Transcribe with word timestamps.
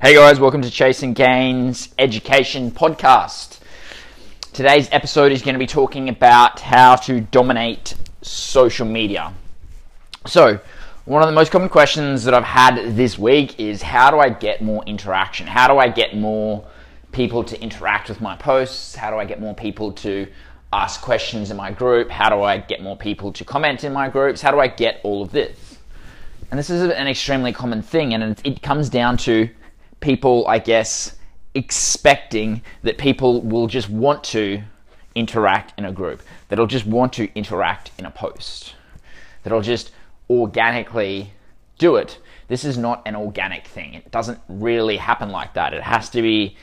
Hey 0.00 0.14
guys, 0.14 0.38
welcome 0.38 0.62
to 0.62 0.70
Chasing 0.70 1.12
Gains 1.12 1.92
Education 1.98 2.70
Podcast. 2.70 3.58
Today's 4.52 4.88
episode 4.92 5.32
is 5.32 5.42
going 5.42 5.56
to 5.56 5.58
be 5.58 5.66
talking 5.66 6.08
about 6.08 6.60
how 6.60 6.94
to 6.94 7.20
dominate 7.20 7.96
social 8.22 8.86
media. 8.86 9.34
So, 10.24 10.60
one 11.04 11.20
of 11.20 11.26
the 11.26 11.34
most 11.34 11.50
common 11.50 11.68
questions 11.68 12.22
that 12.24 12.32
I've 12.32 12.44
had 12.44 12.94
this 12.94 13.18
week 13.18 13.58
is 13.58 13.82
how 13.82 14.12
do 14.12 14.20
I 14.20 14.28
get 14.28 14.62
more 14.62 14.84
interaction? 14.84 15.48
How 15.48 15.66
do 15.66 15.78
I 15.78 15.88
get 15.88 16.16
more 16.16 16.64
people 17.10 17.42
to 17.42 17.60
interact 17.60 18.08
with 18.08 18.20
my 18.20 18.36
posts? 18.36 18.94
How 18.94 19.10
do 19.10 19.16
I 19.16 19.24
get 19.24 19.40
more 19.40 19.56
people 19.56 19.90
to 19.94 20.28
ask 20.72 21.00
questions 21.00 21.50
in 21.50 21.56
my 21.56 21.72
group? 21.72 22.08
How 22.08 22.28
do 22.28 22.40
I 22.44 22.58
get 22.58 22.80
more 22.80 22.96
people 22.96 23.32
to 23.32 23.44
comment 23.44 23.82
in 23.82 23.92
my 23.92 24.08
groups? 24.08 24.42
How 24.42 24.52
do 24.52 24.60
I 24.60 24.68
get 24.68 25.00
all 25.02 25.22
of 25.22 25.32
this? 25.32 25.58
And 26.52 26.58
this 26.58 26.70
is 26.70 26.82
an 26.82 27.08
extremely 27.08 27.52
common 27.52 27.82
thing, 27.82 28.14
and 28.14 28.40
it 28.44 28.62
comes 28.62 28.88
down 28.88 29.16
to 29.16 29.50
people, 30.00 30.46
I 30.46 30.58
guess, 30.58 31.16
expecting 31.54 32.62
that 32.82 32.98
people 32.98 33.42
will 33.42 33.66
just 33.66 33.88
want 33.88 34.22
to 34.24 34.62
interact 35.14 35.78
in 35.78 35.84
a 35.84 35.92
group, 35.92 36.22
that'll 36.48 36.66
just 36.66 36.86
want 36.86 37.12
to 37.14 37.28
interact 37.34 37.90
in 37.98 38.06
a 38.06 38.10
post, 38.10 38.74
that'll 39.42 39.62
just 39.62 39.90
organically 40.30 41.32
do 41.78 41.96
it. 41.96 42.18
This 42.48 42.64
is 42.64 42.78
not 42.78 43.02
an 43.06 43.16
organic 43.16 43.66
thing. 43.66 43.94
It 43.94 44.10
doesn't 44.10 44.40
really 44.48 44.96
happen 44.96 45.30
like 45.30 45.54
that. 45.54 45.74
It 45.74 45.82
has 45.82 46.08
to 46.10 46.22
be, 46.22 46.56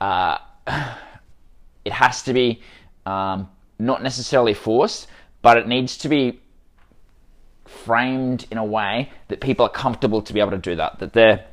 uh, 0.00 0.38
it 1.84 1.92
has 1.92 2.22
to 2.24 2.32
be 2.32 2.62
um, 3.06 3.48
not 3.78 4.02
necessarily 4.02 4.54
forced, 4.54 5.06
but 5.42 5.56
it 5.56 5.66
needs 5.66 5.96
to 5.98 6.08
be 6.08 6.40
framed 7.66 8.46
in 8.50 8.58
a 8.58 8.64
way 8.64 9.10
that 9.28 9.40
people 9.40 9.66
are 9.66 9.70
comfortable 9.70 10.22
to 10.22 10.32
be 10.32 10.40
able 10.40 10.50
to 10.50 10.58
do 10.58 10.76
that. 10.76 10.98
That 10.98 11.12
they're 11.12 11.44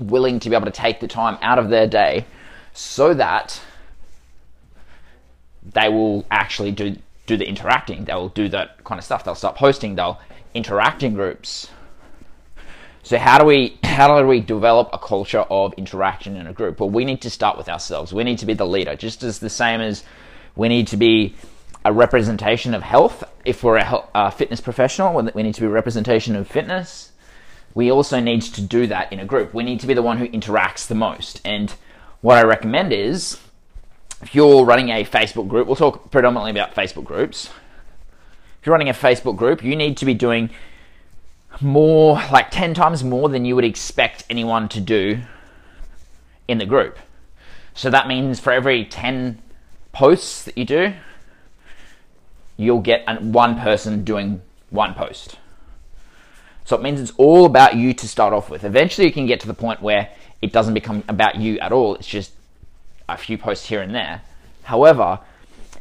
willing 0.00 0.40
to 0.40 0.50
be 0.50 0.56
able 0.56 0.66
to 0.66 0.72
take 0.72 1.00
the 1.00 1.08
time 1.08 1.38
out 1.42 1.58
of 1.58 1.68
their 1.68 1.86
day 1.86 2.26
so 2.72 3.14
that 3.14 3.60
they 5.62 5.88
will 5.88 6.24
actually 6.30 6.72
do 6.72 6.96
do 7.26 7.36
the 7.36 7.46
interacting. 7.46 8.04
They 8.04 8.14
will 8.14 8.28
do 8.28 8.48
that 8.48 8.82
kind 8.84 8.98
of 8.98 9.04
stuff. 9.04 9.24
They'll 9.24 9.34
start 9.34 9.56
posting. 9.56 9.94
They'll 9.94 10.20
interact 10.52 11.02
in 11.02 11.14
groups. 11.14 11.70
So 13.02 13.18
how 13.18 13.38
do 13.38 13.44
we 13.44 13.78
how 13.84 14.20
do 14.20 14.26
we 14.26 14.40
develop 14.40 14.90
a 14.92 14.98
culture 14.98 15.40
of 15.40 15.72
interaction 15.74 16.36
in 16.36 16.46
a 16.46 16.52
group? 16.52 16.80
Well, 16.80 16.90
we 16.90 17.04
need 17.04 17.22
to 17.22 17.30
start 17.30 17.56
with 17.56 17.68
ourselves. 17.68 18.12
We 18.12 18.24
need 18.24 18.38
to 18.38 18.46
be 18.46 18.54
the 18.54 18.66
leader, 18.66 18.96
just 18.96 19.22
as 19.22 19.38
the 19.38 19.50
same 19.50 19.80
as 19.80 20.04
we 20.56 20.68
need 20.68 20.88
to 20.88 20.96
be 20.96 21.34
a 21.84 21.92
representation 21.92 22.74
of 22.74 22.82
health. 22.82 23.24
If 23.44 23.62
we're 23.62 23.76
a, 23.76 23.84
health, 23.84 24.10
a 24.14 24.30
fitness 24.30 24.60
professional, 24.60 25.14
we 25.34 25.42
need 25.42 25.54
to 25.54 25.60
be 25.60 25.66
a 25.66 25.70
representation 25.70 26.36
of 26.36 26.46
fitness 26.46 27.12
we 27.74 27.90
also 27.90 28.20
need 28.20 28.42
to 28.42 28.60
do 28.60 28.86
that 28.88 29.12
in 29.12 29.20
a 29.20 29.24
group. 29.24 29.54
We 29.54 29.62
need 29.62 29.80
to 29.80 29.86
be 29.86 29.94
the 29.94 30.02
one 30.02 30.18
who 30.18 30.28
interacts 30.28 30.86
the 30.86 30.94
most. 30.94 31.40
And 31.44 31.72
what 32.20 32.36
I 32.36 32.42
recommend 32.42 32.92
is 32.92 33.38
if 34.22 34.34
you're 34.34 34.64
running 34.64 34.90
a 34.90 35.04
Facebook 35.04 35.48
group, 35.48 35.66
we'll 35.66 35.76
talk 35.76 36.10
predominantly 36.10 36.50
about 36.50 36.74
Facebook 36.74 37.04
groups. 37.04 37.46
If 38.60 38.66
you're 38.66 38.72
running 38.72 38.90
a 38.90 38.94
Facebook 38.94 39.36
group, 39.36 39.64
you 39.64 39.74
need 39.76 39.96
to 39.98 40.04
be 40.04 40.14
doing 40.14 40.50
more, 41.60 42.16
like 42.30 42.50
10 42.50 42.74
times 42.74 43.02
more 43.02 43.28
than 43.28 43.44
you 43.44 43.54
would 43.54 43.64
expect 43.64 44.24
anyone 44.28 44.68
to 44.68 44.80
do 44.80 45.20
in 46.48 46.58
the 46.58 46.66
group. 46.66 46.98
So 47.74 47.88
that 47.90 48.08
means 48.08 48.40
for 48.40 48.52
every 48.52 48.84
10 48.84 49.40
posts 49.92 50.44
that 50.44 50.58
you 50.58 50.64
do, 50.64 50.92
you'll 52.56 52.80
get 52.80 53.22
one 53.22 53.58
person 53.58 54.04
doing 54.04 54.42
one 54.68 54.92
post. 54.94 55.36
So 56.70 56.76
it 56.76 56.82
means 56.82 57.00
it's 57.00 57.10
all 57.16 57.46
about 57.46 57.74
you 57.74 57.92
to 57.94 58.06
start 58.06 58.32
off 58.32 58.48
with. 58.48 58.62
Eventually, 58.62 59.04
you 59.04 59.12
can 59.12 59.26
get 59.26 59.40
to 59.40 59.48
the 59.48 59.54
point 59.54 59.82
where 59.82 60.08
it 60.40 60.52
doesn't 60.52 60.72
become 60.72 61.02
about 61.08 61.34
you 61.34 61.58
at 61.58 61.72
all. 61.72 61.96
It's 61.96 62.06
just 62.06 62.30
a 63.08 63.16
few 63.16 63.36
posts 63.36 63.66
here 63.66 63.82
and 63.82 63.92
there. 63.92 64.22
However, 64.62 65.18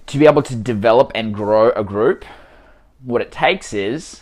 to 0.08 0.18
be 0.18 0.26
able 0.26 0.42
to 0.42 0.56
develop 0.56 1.12
and 1.14 1.32
grow 1.32 1.70
a 1.74 1.84
group, 1.84 2.26
what 3.04 3.22
it 3.22 3.32
takes 3.32 3.72
is 3.72 4.22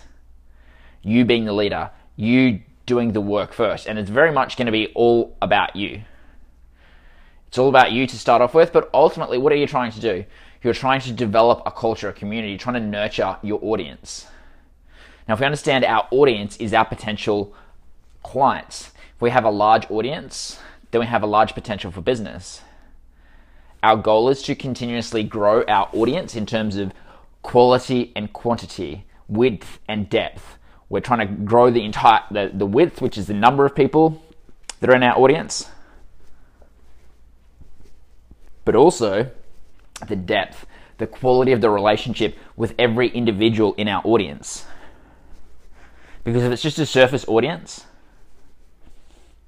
you 1.04 1.24
being 1.24 1.46
the 1.46 1.54
leader, 1.54 1.90
you 2.18 2.60
doing 2.86 3.14
the 3.14 3.22
work 3.22 3.54
first. 3.54 3.88
And 3.88 3.98
it's 3.98 4.10
very 4.10 4.34
much 4.34 4.58
going 4.58 4.66
to 4.66 4.72
be 4.74 4.88
all 4.88 5.38
about 5.42 5.74
you. 5.78 6.02
It's 7.48 7.58
all 7.58 7.70
about 7.70 7.94
you 7.94 8.06
to 8.08 8.20
start 8.20 8.42
off 8.42 8.54
with, 8.54 8.74
but 8.74 8.90
ultimately, 8.94 9.38
what 9.38 9.54
are 9.54 9.56
you 9.56 9.68
trying 9.68 9.94
to 9.94 10.02
do? 10.02 10.26
You're 10.62 10.74
trying 10.74 11.00
to 11.00 11.14
develop 11.14 11.62
a 11.66 11.72
culture, 11.72 12.10
a 12.10 12.14
community, 12.14 12.58
trying 12.58 12.74
to 12.74 12.86
nurture 12.86 13.38
your 13.42 13.62
audience. 13.64 14.28
Now, 15.28 15.34
if 15.34 15.40
we 15.40 15.46
understand 15.46 15.84
our 15.84 16.08
audience 16.12 16.58
is 16.58 16.74
our 16.74 16.86
potential 16.86 17.54
clients, 18.24 18.92
if 19.16 19.22
we 19.22 19.30
have 19.30 19.44
a 19.44 19.50
large 19.50 19.90
audience, 19.92 20.60
then 20.92 21.02
we 21.02 21.08
have 21.08 21.24
a 21.24 21.28
large 21.28 21.54
potential 21.54 21.92
for 21.92 22.02
business. 22.02 22.62
Our 23.84 23.98
goal 23.98 24.30
is 24.30 24.42
to 24.44 24.56
continuously 24.56 25.24
grow 25.24 25.64
our 25.68 25.90
audience 25.94 26.36
in 26.36 26.46
terms 26.46 26.78
of 26.78 26.94
quality 27.42 28.12
and 28.16 28.32
quantity, 28.32 29.06
width 29.28 29.80
and 29.88 30.10
depth. 30.10 30.58
We're 30.90 31.02
trying 31.02 31.28
to 31.28 31.34
grow 31.44 31.70
the 31.70 31.84
entire 31.84 32.22
the, 32.32 32.52
the 32.54 32.66
width, 32.66 33.02
which 33.02 33.18
is 33.18 33.28
the 33.28 33.34
number 33.34 33.66
of 33.66 33.76
people 33.76 34.24
that 34.80 34.90
are 34.90 34.96
in 34.96 35.04
our 35.04 35.18
audience, 35.18 35.70
but 38.64 38.76
also 38.76 39.30
the 40.08 40.16
depth, 40.16 40.66
the 40.98 41.08
quality 41.08 41.52
of 41.52 41.62
the 41.62 41.70
relationship 41.70 42.38
with 42.56 42.74
every 42.80 43.10
individual 43.10 43.74
in 43.74 43.88
our 43.88 44.02
audience. 44.06 44.66
Because 46.28 46.44
if 46.44 46.52
it's 46.52 46.62
just 46.62 46.78
a 46.78 46.86
surface 46.86 47.24
audience, 47.30 47.86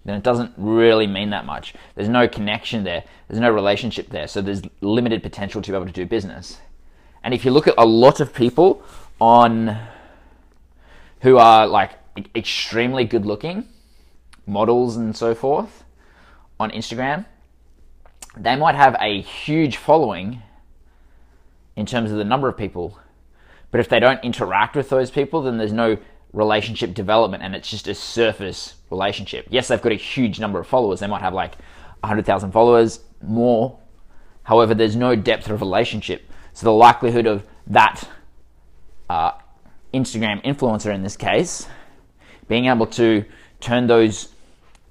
then 0.05 0.15
it 0.15 0.23
doesn't 0.23 0.53
really 0.55 1.07
mean 1.07 1.31
that 1.31 1.45
much. 1.45 1.73
There's 1.95 2.07
no 2.07 2.25
connection 2.25 2.85
there, 2.85 3.03
there's 3.27 3.41
no 3.41 3.51
relationship 3.51 4.11
there, 4.11 4.29
so 4.29 4.41
there's 4.41 4.61
limited 4.79 5.21
potential 5.21 5.61
to 5.61 5.71
be 5.71 5.75
able 5.75 5.87
to 5.87 5.91
do 5.91 6.05
business. 6.05 6.61
And 7.21 7.33
if 7.33 7.43
you 7.43 7.51
look 7.51 7.67
at 7.67 7.73
a 7.77 7.85
lot 7.85 8.21
of 8.21 8.33
people 8.33 8.81
on 9.19 9.77
who 11.19 11.37
are 11.37 11.67
like 11.67 11.91
extremely 12.33 13.03
good 13.03 13.25
looking, 13.25 13.67
models 14.45 14.95
and 14.95 15.13
so 15.13 15.35
forth, 15.35 15.83
on 16.61 16.71
Instagram, 16.71 17.25
they 18.37 18.55
might 18.55 18.75
have 18.75 18.95
a 19.01 19.19
huge 19.19 19.75
following 19.75 20.43
in 21.75 21.85
terms 21.85 22.09
of 22.09 22.17
the 22.17 22.23
number 22.23 22.47
of 22.47 22.55
people. 22.55 22.97
But 23.69 23.81
if 23.81 23.89
they 23.89 23.99
don't 23.99 24.23
interact 24.23 24.77
with 24.77 24.87
those 24.87 25.11
people, 25.11 25.41
then 25.41 25.57
there's 25.57 25.73
no 25.73 25.97
relationship 26.33 26.93
development 26.93 27.43
and 27.43 27.55
it's 27.55 27.69
just 27.69 27.87
a 27.87 27.95
surface 27.95 28.75
relationship. 28.89 29.47
Yes, 29.49 29.67
they've 29.67 29.81
got 29.81 29.91
a 29.91 29.95
huge 29.95 30.39
number 30.39 30.59
of 30.59 30.67
followers. 30.67 30.99
They 30.99 31.07
might 31.07 31.21
have 31.21 31.33
like 31.33 31.55
100,000 32.01 32.51
followers, 32.51 32.99
more. 33.21 33.77
However, 34.43 34.73
there's 34.73 34.95
no 34.95 35.15
depth 35.15 35.49
of 35.49 35.61
relationship. 35.61 36.23
So 36.53 36.65
the 36.65 36.71
likelihood 36.71 37.25
of 37.25 37.43
that 37.67 38.07
uh, 39.09 39.31
Instagram 39.93 40.43
influencer 40.43 40.93
in 40.93 41.03
this 41.03 41.17
case 41.17 41.67
being 42.47 42.65
able 42.65 42.87
to 42.87 43.23
turn 43.59 43.87
those 43.87 44.29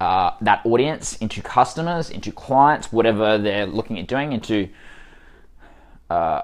uh, 0.01 0.31
that 0.41 0.65
audience 0.65 1.17
into 1.17 1.43
customers, 1.43 2.09
into 2.09 2.31
clients, 2.31 2.93
whatever 2.93 3.37
they're 3.37 3.67
looking 3.67 3.99
at 3.99 4.07
doing, 4.07 4.33
into 4.33 4.69
uh, 6.09 6.43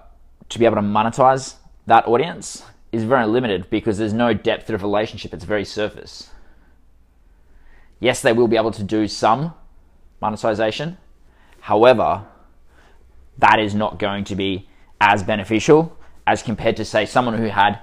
to 0.49 0.59
be 0.59 0.65
able 0.65 0.75
to 0.75 0.83
monetize 0.83 1.55
that 1.87 2.07
audience 2.09 2.65
is 2.95 3.05
very 3.05 3.27
limited 3.27 3.69
because 3.71 3.99
there's 3.99 4.13
no 4.13 4.33
depth 4.33 4.71
of 4.71 4.83
relationship. 4.83 5.35
It's 5.35 5.45
very 5.45 5.65
surface. 5.65 6.31
Yes, 8.01 8.23
they 8.23 8.33
will 8.33 8.49
be 8.49 8.57
able 8.57 8.71
to 8.73 8.83
do 8.83 9.09
some 9.09 9.55
monetization. 10.21 10.97
However, 11.61 12.25
that 13.39 13.59
is 13.59 13.75
not 13.75 13.99
going 13.99 14.25
to 14.25 14.37
be 14.37 14.69
as 15.01 15.23
beneficial 15.23 15.97
as 16.27 16.43
compared 16.43 16.77
to, 16.77 16.85
say, 16.85 17.05
someone 17.05 17.37
who 17.37 17.49
had 17.49 17.81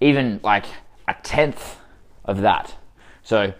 even 0.00 0.40
like 0.42 0.66
a 1.06 1.14
tenth 1.22 1.76
of 2.24 2.40
that. 2.40 2.74
So, 3.22 3.54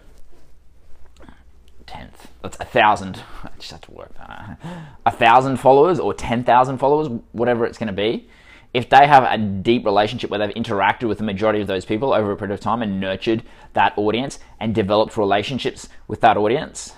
tenth, 1.87 2.27
that's 2.41 2.57
a 2.59 2.65
thousand. 2.65 3.23
I 3.43 3.49
just 3.57 3.71
have 3.71 3.81
to 3.81 3.91
work 3.91 4.13
that. 4.17 4.29
out. 4.29 4.57
A 5.05 5.11
thousand 5.11 5.57
followers 5.57 5.99
or 5.99 6.13
10,000 6.13 6.77
followers, 6.77 7.07
whatever 7.31 7.65
it's 7.65 7.77
going 7.77 7.87
to 7.87 7.93
be 7.93 8.27
if 8.75 8.89
they 8.89 9.07
have 9.07 9.23
a 9.23 9.37
deep 9.37 9.85
relationship 9.85 10.29
where 10.29 10.37
they've 10.37 10.53
interacted 10.53 11.07
with 11.07 11.17
the 11.17 11.23
majority 11.23 11.61
of 11.61 11.67
those 11.67 11.85
people 11.85 12.13
over 12.13 12.33
a 12.33 12.35
period 12.35 12.53
of 12.53 12.59
time 12.59 12.81
and 12.81 12.99
nurtured 12.99 13.41
that 13.71 13.97
audience 13.97 14.37
and 14.59 14.75
developed 14.75 15.15
relationships 15.15 15.87
with 16.09 16.19
that 16.19 16.35
audience, 16.35 16.93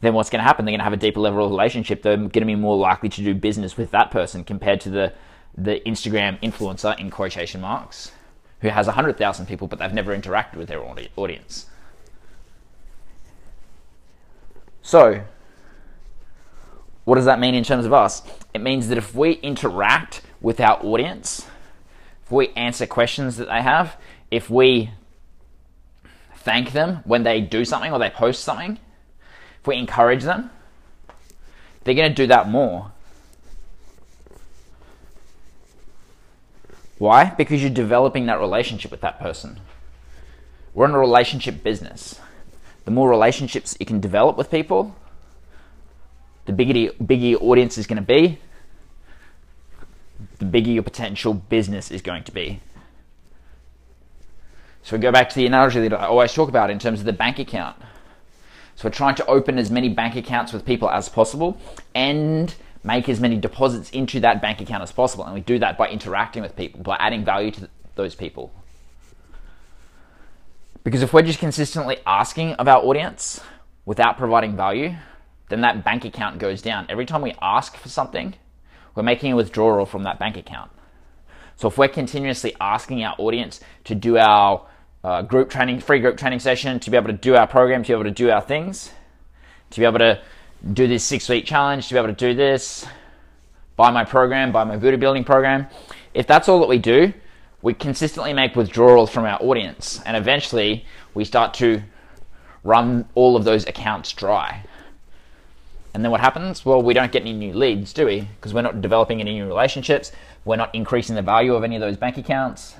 then 0.00 0.12
what's 0.12 0.28
going 0.28 0.40
to 0.40 0.44
happen? 0.44 0.64
They're 0.64 0.72
going 0.72 0.80
to 0.80 0.84
have 0.84 0.92
a 0.92 0.96
deeper 0.96 1.20
level 1.20 1.44
of 1.44 1.52
relationship. 1.52 2.02
They're 2.02 2.16
going 2.16 2.30
to 2.30 2.44
be 2.44 2.56
more 2.56 2.76
likely 2.76 3.08
to 3.10 3.22
do 3.22 3.32
business 3.32 3.76
with 3.76 3.92
that 3.92 4.10
person 4.10 4.42
compared 4.42 4.80
to 4.82 4.90
the 4.90 5.12
the 5.56 5.80
Instagram 5.86 6.40
influencer 6.40 6.98
in 6.98 7.10
quotation 7.10 7.60
marks 7.60 8.12
who 8.60 8.68
has 8.68 8.86
100,000 8.86 9.46
people 9.46 9.66
but 9.66 9.78
they've 9.78 9.92
never 9.92 10.16
interacted 10.16 10.56
with 10.56 10.68
their 10.68 10.82
audience. 11.16 11.66
So, 14.80 15.22
what 17.10 17.16
does 17.16 17.24
that 17.24 17.40
mean 17.40 17.56
in 17.56 17.64
terms 17.64 17.86
of 17.86 17.92
us? 17.92 18.22
It 18.54 18.60
means 18.60 18.86
that 18.86 18.96
if 18.96 19.16
we 19.16 19.32
interact 19.32 20.22
with 20.40 20.60
our 20.60 20.80
audience, 20.80 21.44
if 22.24 22.30
we 22.30 22.50
answer 22.50 22.86
questions 22.86 23.36
that 23.38 23.48
they 23.48 23.62
have, 23.62 23.96
if 24.30 24.48
we 24.48 24.90
thank 26.36 26.70
them 26.70 27.00
when 27.04 27.24
they 27.24 27.40
do 27.40 27.64
something 27.64 27.90
or 27.92 27.98
they 27.98 28.10
post 28.10 28.44
something, 28.44 28.78
if 29.60 29.66
we 29.66 29.74
encourage 29.74 30.22
them, 30.22 30.50
they're 31.82 31.96
going 31.96 32.10
to 32.10 32.14
do 32.14 32.28
that 32.28 32.48
more. 32.48 32.92
Why? 36.98 37.34
Because 37.36 37.60
you're 37.60 37.70
developing 37.70 38.26
that 38.26 38.38
relationship 38.38 38.92
with 38.92 39.00
that 39.00 39.18
person. 39.18 39.58
We're 40.74 40.84
in 40.84 40.92
a 40.92 40.98
relationship 41.00 41.64
business. 41.64 42.20
The 42.84 42.92
more 42.92 43.10
relationships 43.10 43.76
you 43.80 43.86
can 43.86 43.98
develop 43.98 44.36
with 44.36 44.48
people, 44.48 44.94
the 46.50 46.56
bigger, 46.56 46.92
bigger 46.94 47.26
your 47.26 47.42
audience 47.44 47.78
is 47.78 47.86
going 47.86 47.96
to 47.96 48.02
be, 48.02 48.38
the 50.38 50.44
bigger 50.44 50.70
your 50.70 50.82
potential 50.82 51.32
business 51.32 51.90
is 51.92 52.02
going 52.02 52.24
to 52.24 52.32
be. 52.32 52.60
So 54.82 54.96
we 54.96 55.00
go 55.00 55.12
back 55.12 55.28
to 55.28 55.36
the 55.36 55.46
analogy 55.46 55.86
that 55.86 55.92
I 55.92 56.06
always 56.06 56.32
talk 56.32 56.48
about 56.48 56.70
in 56.70 56.78
terms 56.78 56.98
of 56.98 57.06
the 57.06 57.12
bank 57.12 57.38
account. 57.38 57.76
So 58.74 58.88
we're 58.88 58.92
trying 58.92 59.14
to 59.16 59.26
open 59.26 59.58
as 59.58 59.70
many 59.70 59.90
bank 59.90 60.16
accounts 60.16 60.52
with 60.52 60.64
people 60.64 60.90
as 60.90 61.08
possible 61.08 61.56
and 61.94 62.52
make 62.82 63.08
as 63.08 63.20
many 63.20 63.36
deposits 63.36 63.90
into 63.90 64.18
that 64.20 64.42
bank 64.42 64.60
account 64.60 64.82
as 64.82 64.90
possible. 64.90 65.24
And 65.24 65.34
we 65.34 65.40
do 65.40 65.58
that 65.60 65.78
by 65.78 65.88
interacting 65.88 66.42
with 66.42 66.56
people, 66.56 66.82
by 66.82 66.96
adding 66.98 67.24
value 67.24 67.52
to 67.52 67.68
those 67.94 68.14
people. 68.16 68.52
Because 70.82 71.02
if 71.02 71.12
we're 71.12 71.22
just 71.22 71.38
consistently 71.38 71.98
asking 72.06 72.54
of 72.54 72.66
our 72.66 72.82
audience 72.82 73.40
without 73.84 74.16
providing 74.16 74.56
value, 74.56 74.96
then 75.50 75.60
that 75.60 75.84
bank 75.84 76.04
account 76.04 76.38
goes 76.38 76.62
down. 76.62 76.86
Every 76.88 77.04
time 77.04 77.20
we 77.20 77.34
ask 77.42 77.76
for 77.76 77.88
something, 77.88 78.34
we're 78.94 79.02
making 79.02 79.32
a 79.32 79.36
withdrawal 79.36 79.84
from 79.84 80.04
that 80.04 80.18
bank 80.18 80.36
account. 80.36 80.70
So 81.56 81.68
if 81.68 81.76
we're 81.76 81.88
continuously 81.88 82.56
asking 82.60 83.04
our 83.04 83.14
audience 83.18 83.60
to 83.84 83.94
do 83.94 84.16
our 84.16 84.66
uh, 85.04 85.22
group 85.22 85.50
training, 85.50 85.80
free 85.80 85.98
group 85.98 86.16
training 86.16 86.38
session, 86.38 86.80
to 86.80 86.90
be 86.90 86.96
able 86.96 87.08
to 87.08 87.12
do 87.12 87.36
our 87.36 87.46
program, 87.46 87.82
to 87.82 87.88
be 87.88 87.92
able 87.92 88.04
to 88.04 88.10
do 88.10 88.30
our 88.30 88.40
things, 88.40 88.90
to 89.70 89.80
be 89.80 89.84
able 89.84 89.98
to 89.98 90.22
do 90.72 90.86
this 90.86 91.04
six 91.04 91.28
week 91.28 91.44
challenge, 91.44 91.88
to 91.88 91.94
be 91.94 91.98
able 91.98 92.08
to 92.08 92.14
do 92.14 92.34
this, 92.34 92.86
buy 93.76 93.90
my 93.90 94.04
program, 94.04 94.52
buy 94.52 94.64
my 94.64 94.76
bodybuilding 94.76 95.26
program. 95.26 95.66
If 96.14 96.26
that's 96.26 96.48
all 96.48 96.60
that 96.60 96.68
we 96.68 96.78
do, 96.78 97.12
we 97.62 97.74
consistently 97.74 98.32
make 98.32 98.56
withdrawals 98.56 99.10
from 99.10 99.24
our 99.24 99.40
audience, 99.42 100.00
and 100.06 100.16
eventually 100.16 100.86
we 101.14 101.24
start 101.24 101.54
to 101.54 101.82
run 102.62 103.08
all 103.14 103.36
of 103.36 103.44
those 103.44 103.66
accounts 103.66 104.12
dry. 104.12 104.64
And 105.92 106.04
then 106.04 106.10
what 106.10 106.20
happens? 106.20 106.64
Well, 106.64 106.82
we 106.82 106.94
don't 106.94 107.10
get 107.10 107.22
any 107.22 107.32
new 107.32 107.52
leads, 107.52 107.92
do 107.92 108.06
we? 108.06 108.20
Because 108.20 108.54
we're 108.54 108.62
not 108.62 108.80
developing 108.80 109.20
any 109.20 109.32
new 109.32 109.46
relationships. 109.46 110.12
We're 110.44 110.56
not 110.56 110.74
increasing 110.74 111.16
the 111.16 111.22
value 111.22 111.54
of 111.54 111.64
any 111.64 111.74
of 111.74 111.80
those 111.80 111.96
bank 111.96 112.16
accounts. 112.16 112.76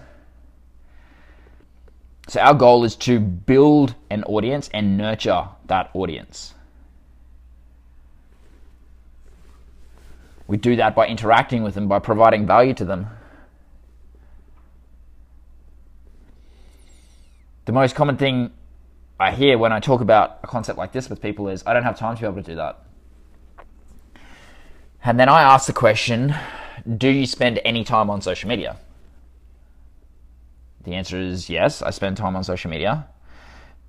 So, 2.28 2.40
our 2.40 2.54
goal 2.54 2.84
is 2.84 2.94
to 2.96 3.18
build 3.18 3.96
an 4.08 4.22
audience 4.24 4.70
and 4.72 4.96
nurture 4.96 5.48
that 5.66 5.90
audience. 5.94 6.54
We 10.46 10.56
do 10.56 10.76
that 10.76 10.94
by 10.94 11.06
interacting 11.06 11.62
with 11.62 11.74
them, 11.74 11.88
by 11.88 11.98
providing 11.98 12.46
value 12.46 12.74
to 12.74 12.84
them. 12.84 13.08
The 17.64 17.72
most 17.72 17.94
common 17.94 18.16
thing 18.16 18.52
I 19.18 19.32
hear 19.32 19.58
when 19.58 19.72
I 19.72 19.80
talk 19.80 20.00
about 20.00 20.40
a 20.42 20.46
concept 20.46 20.78
like 20.78 20.92
this 20.92 21.10
with 21.10 21.20
people 21.20 21.48
is 21.48 21.62
I 21.66 21.72
don't 21.72 21.82
have 21.82 21.98
time 21.98 22.16
to 22.16 22.20
be 22.20 22.26
able 22.26 22.42
to 22.42 22.42
do 22.42 22.56
that. 22.56 22.84
And 25.02 25.18
then 25.18 25.28
I 25.28 25.42
ask 25.42 25.66
the 25.66 25.72
question 25.72 26.34
Do 26.96 27.08
you 27.08 27.26
spend 27.26 27.60
any 27.64 27.84
time 27.84 28.10
on 28.10 28.20
social 28.20 28.48
media? 28.48 28.76
The 30.84 30.94
answer 30.94 31.18
is 31.18 31.50
yes, 31.50 31.82
I 31.82 31.90
spend 31.90 32.16
time 32.16 32.36
on 32.36 32.44
social 32.44 32.70
media. 32.70 33.06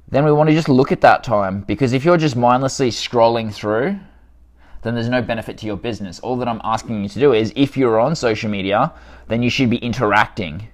Then 0.09 0.25
we 0.25 0.31
want 0.31 0.49
to 0.49 0.55
just 0.55 0.67
look 0.67 0.91
at 0.91 1.01
that 1.01 1.23
time 1.23 1.61
because 1.61 1.93
if 1.93 2.03
you're 2.03 2.17
just 2.17 2.35
mindlessly 2.35 2.89
scrolling 2.89 3.53
through, 3.53 3.97
then 4.81 4.95
there's 4.95 5.09
no 5.09 5.21
benefit 5.21 5.57
to 5.59 5.65
your 5.65 5.77
business. 5.77 6.19
All 6.19 6.35
that 6.37 6.47
I'm 6.47 6.59
asking 6.63 7.03
you 7.03 7.09
to 7.09 7.19
do 7.19 7.33
is 7.33 7.53
if 7.55 7.77
you're 7.77 7.99
on 7.99 8.15
social 8.15 8.49
media, 8.49 8.91
then 9.27 9.41
you 9.41 9.49
should 9.49 9.69
be 9.69 9.77
interacting. 9.77 10.67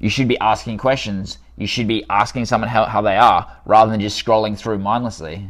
You 0.00 0.08
should 0.08 0.28
be 0.28 0.38
asking 0.38 0.78
questions. 0.78 1.38
You 1.56 1.66
should 1.66 1.86
be 1.86 2.04
asking 2.10 2.46
someone 2.46 2.70
how, 2.70 2.86
how 2.86 3.02
they 3.02 3.16
are 3.16 3.46
rather 3.64 3.90
than 3.92 4.00
just 4.00 4.24
scrolling 4.24 4.58
through 4.58 4.78
mindlessly 4.78 5.48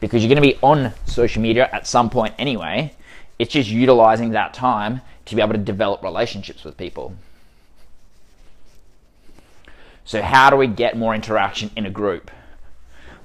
because 0.00 0.22
you're 0.22 0.34
going 0.34 0.42
to 0.42 0.54
be 0.54 0.58
on 0.62 0.92
social 1.06 1.42
media 1.42 1.68
at 1.72 1.86
some 1.86 2.10
point 2.10 2.34
anyway. 2.38 2.94
It's 3.38 3.52
just 3.52 3.70
utilizing 3.70 4.30
that 4.30 4.54
time 4.54 5.00
to 5.26 5.36
be 5.36 5.42
able 5.42 5.52
to 5.52 5.58
develop 5.58 6.02
relationships 6.02 6.64
with 6.64 6.76
people. 6.76 7.14
So, 10.04 10.22
how 10.22 10.50
do 10.50 10.56
we 10.56 10.68
get 10.68 10.96
more 10.96 11.14
interaction 11.14 11.70
in 11.76 11.84
a 11.84 11.90
group? 11.90 12.30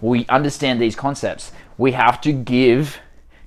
We 0.01 0.25
understand 0.27 0.81
these 0.81 0.95
concepts. 0.95 1.51
We 1.77 1.91
have 1.91 2.19
to 2.21 2.33
give 2.33 2.97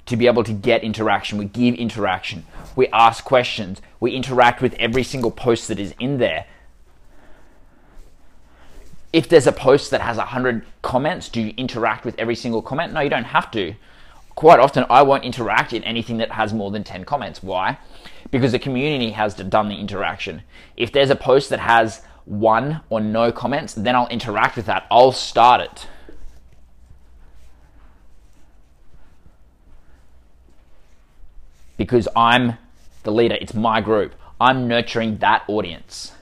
to 0.06 0.16
be 0.16 0.26
able 0.26 0.44
to 0.44 0.52
get 0.52 0.84
interaction. 0.84 1.38
We 1.38 1.46
give 1.46 1.74
interaction. 1.74 2.46
We 2.76 2.86
ask 2.88 3.24
questions. 3.24 3.80
We 3.98 4.12
interact 4.12 4.62
with 4.62 4.74
every 4.74 5.02
single 5.02 5.30
post 5.30 5.68
that 5.68 5.80
is 5.80 5.94
in 5.98 6.18
there 6.18 6.46
if 9.14 9.28
there's 9.28 9.46
a 9.46 9.52
post 9.52 9.92
that 9.92 10.00
has 10.00 10.16
100 10.16 10.66
comments, 10.82 11.28
do 11.28 11.40
you 11.40 11.54
interact 11.56 12.04
with 12.04 12.18
every 12.18 12.34
single 12.34 12.60
comment? 12.60 12.92
No, 12.92 12.98
you 12.98 13.08
don't 13.08 13.22
have 13.22 13.48
to. 13.52 13.76
Quite 14.34 14.58
often, 14.58 14.84
I 14.90 15.02
won't 15.02 15.22
interact 15.22 15.72
in 15.72 15.84
anything 15.84 16.16
that 16.16 16.32
has 16.32 16.52
more 16.52 16.72
than 16.72 16.82
10 16.82 17.04
comments. 17.04 17.40
Why? 17.40 17.78
Because 18.32 18.50
the 18.50 18.58
community 18.58 19.12
has 19.12 19.36
done 19.36 19.68
the 19.68 19.76
interaction. 19.76 20.42
If 20.76 20.90
there's 20.90 21.10
a 21.10 21.14
post 21.14 21.50
that 21.50 21.60
has 21.60 22.02
one 22.24 22.80
or 22.90 23.00
no 23.00 23.30
comments, 23.30 23.74
then 23.74 23.94
I'll 23.94 24.08
interact 24.08 24.56
with 24.56 24.66
that. 24.66 24.84
I'll 24.90 25.12
start 25.12 25.60
it. 25.60 25.86
Because 31.76 32.08
I'm 32.16 32.54
the 33.04 33.12
leader, 33.12 33.38
it's 33.40 33.54
my 33.54 33.80
group. 33.80 34.16
I'm 34.40 34.66
nurturing 34.66 35.18
that 35.18 35.44
audience. 35.46 36.13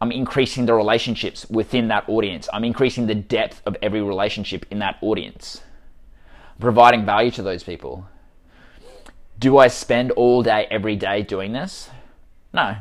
I'm 0.00 0.12
increasing 0.12 0.66
the 0.66 0.74
relationships 0.74 1.46
within 1.50 1.88
that 1.88 2.08
audience. 2.08 2.48
I'm 2.52 2.64
increasing 2.64 3.06
the 3.06 3.14
depth 3.14 3.60
of 3.66 3.76
every 3.82 4.00
relationship 4.00 4.64
in 4.70 4.78
that 4.78 4.96
audience. 5.02 5.60
providing 6.60 7.04
value 7.04 7.30
to 7.32 7.42
those 7.42 7.62
people. 7.62 8.06
Do 9.38 9.56
I 9.58 9.68
spend 9.68 10.10
all 10.12 10.42
day, 10.42 10.66
every 10.70 10.96
day 10.96 11.22
doing 11.22 11.52
this? 11.52 11.88
No. 12.52 12.76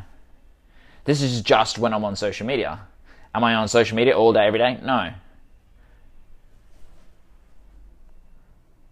This 1.05 1.21
is 1.21 1.41
just 1.41 1.79
when 1.79 1.93
I'm 1.93 2.03
on 2.03 2.15
social 2.15 2.45
media. 2.45 2.81
Am 3.33 3.43
I 3.43 3.55
on 3.55 3.67
social 3.67 3.95
media 3.95 4.17
all 4.17 4.33
day, 4.33 4.45
every 4.45 4.59
day? 4.59 4.77
No. 4.83 5.13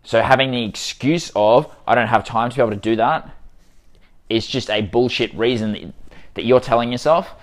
So 0.03 0.21
having 0.21 0.51
the 0.51 0.63
excuse 0.63 1.31
of, 1.35 1.69
I 1.85 1.93
don't 1.93 2.07
have 2.07 2.23
time 2.23 2.49
to 2.49 2.55
be 2.55 2.61
able 2.61 2.71
to 2.71 2.77
do 2.77 2.95
that, 2.95 3.29
is 4.29 4.47
just 4.47 4.69
a 4.69 4.81
bullshit 4.81 5.33
reason 5.33 5.93
that 6.35 6.45
you're 6.45 6.61
telling 6.61 6.91
yourself 6.91 7.33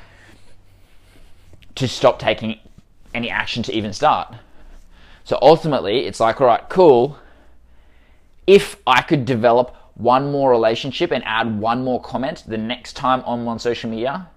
to 1.77 1.89
stop 1.89 2.19
taking 2.19 2.59
any 3.15 3.31
action 3.31 3.63
to 3.65 3.73
even 3.73 3.93
start. 3.93 4.35
So 5.25 5.39
ultimately, 5.41 6.07
it's 6.07 6.21
like, 6.21 6.41
all 6.41 6.47
right, 6.47 6.69
cool. 6.69 7.19
If 8.47 8.77
I 8.87 9.03
could 9.03 9.25
develop 9.25 9.75
one 9.95 10.31
more 10.31 10.51
relationship 10.51 11.13
and 11.13 11.25
add 11.25 11.59
one 11.59 11.85
more 11.85 12.01
comment 12.01 12.45
the 12.47 12.59
next 12.59 12.95
time 12.95 13.23
I'm 13.27 13.47
on 13.49 13.59
social 13.59 13.89
media, 13.89 14.29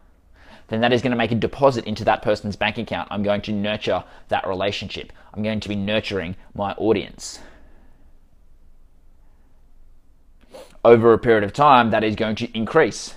then 0.69 0.81
that 0.81 0.93
is 0.93 1.01
going 1.01 1.11
to 1.11 1.17
make 1.17 1.31
a 1.31 1.35
deposit 1.35 1.85
into 1.85 2.05
that 2.05 2.21
person's 2.21 2.55
bank 2.55 2.77
account. 2.77 3.07
I'm 3.11 3.23
going 3.23 3.41
to 3.43 3.51
nurture 3.51 4.03
that 4.29 4.47
relationship. 4.47 5.11
I'm 5.33 5.43
going 5.43 5.59
to 5.59 5.69
be 5.69 5.75
nurturing 5.75 6.35
my 6.53 6.73
audience. 6.73 7.39
Over 10.83 11.13
a 11.13 11.17
period 11.17 11.43
of 11.43 11.53
time, 11.53 11.91
that 11.91 12.03
is 12.03 12.15
going 12.15 12.35
to 12.37 12.57
increase 12.57 13.15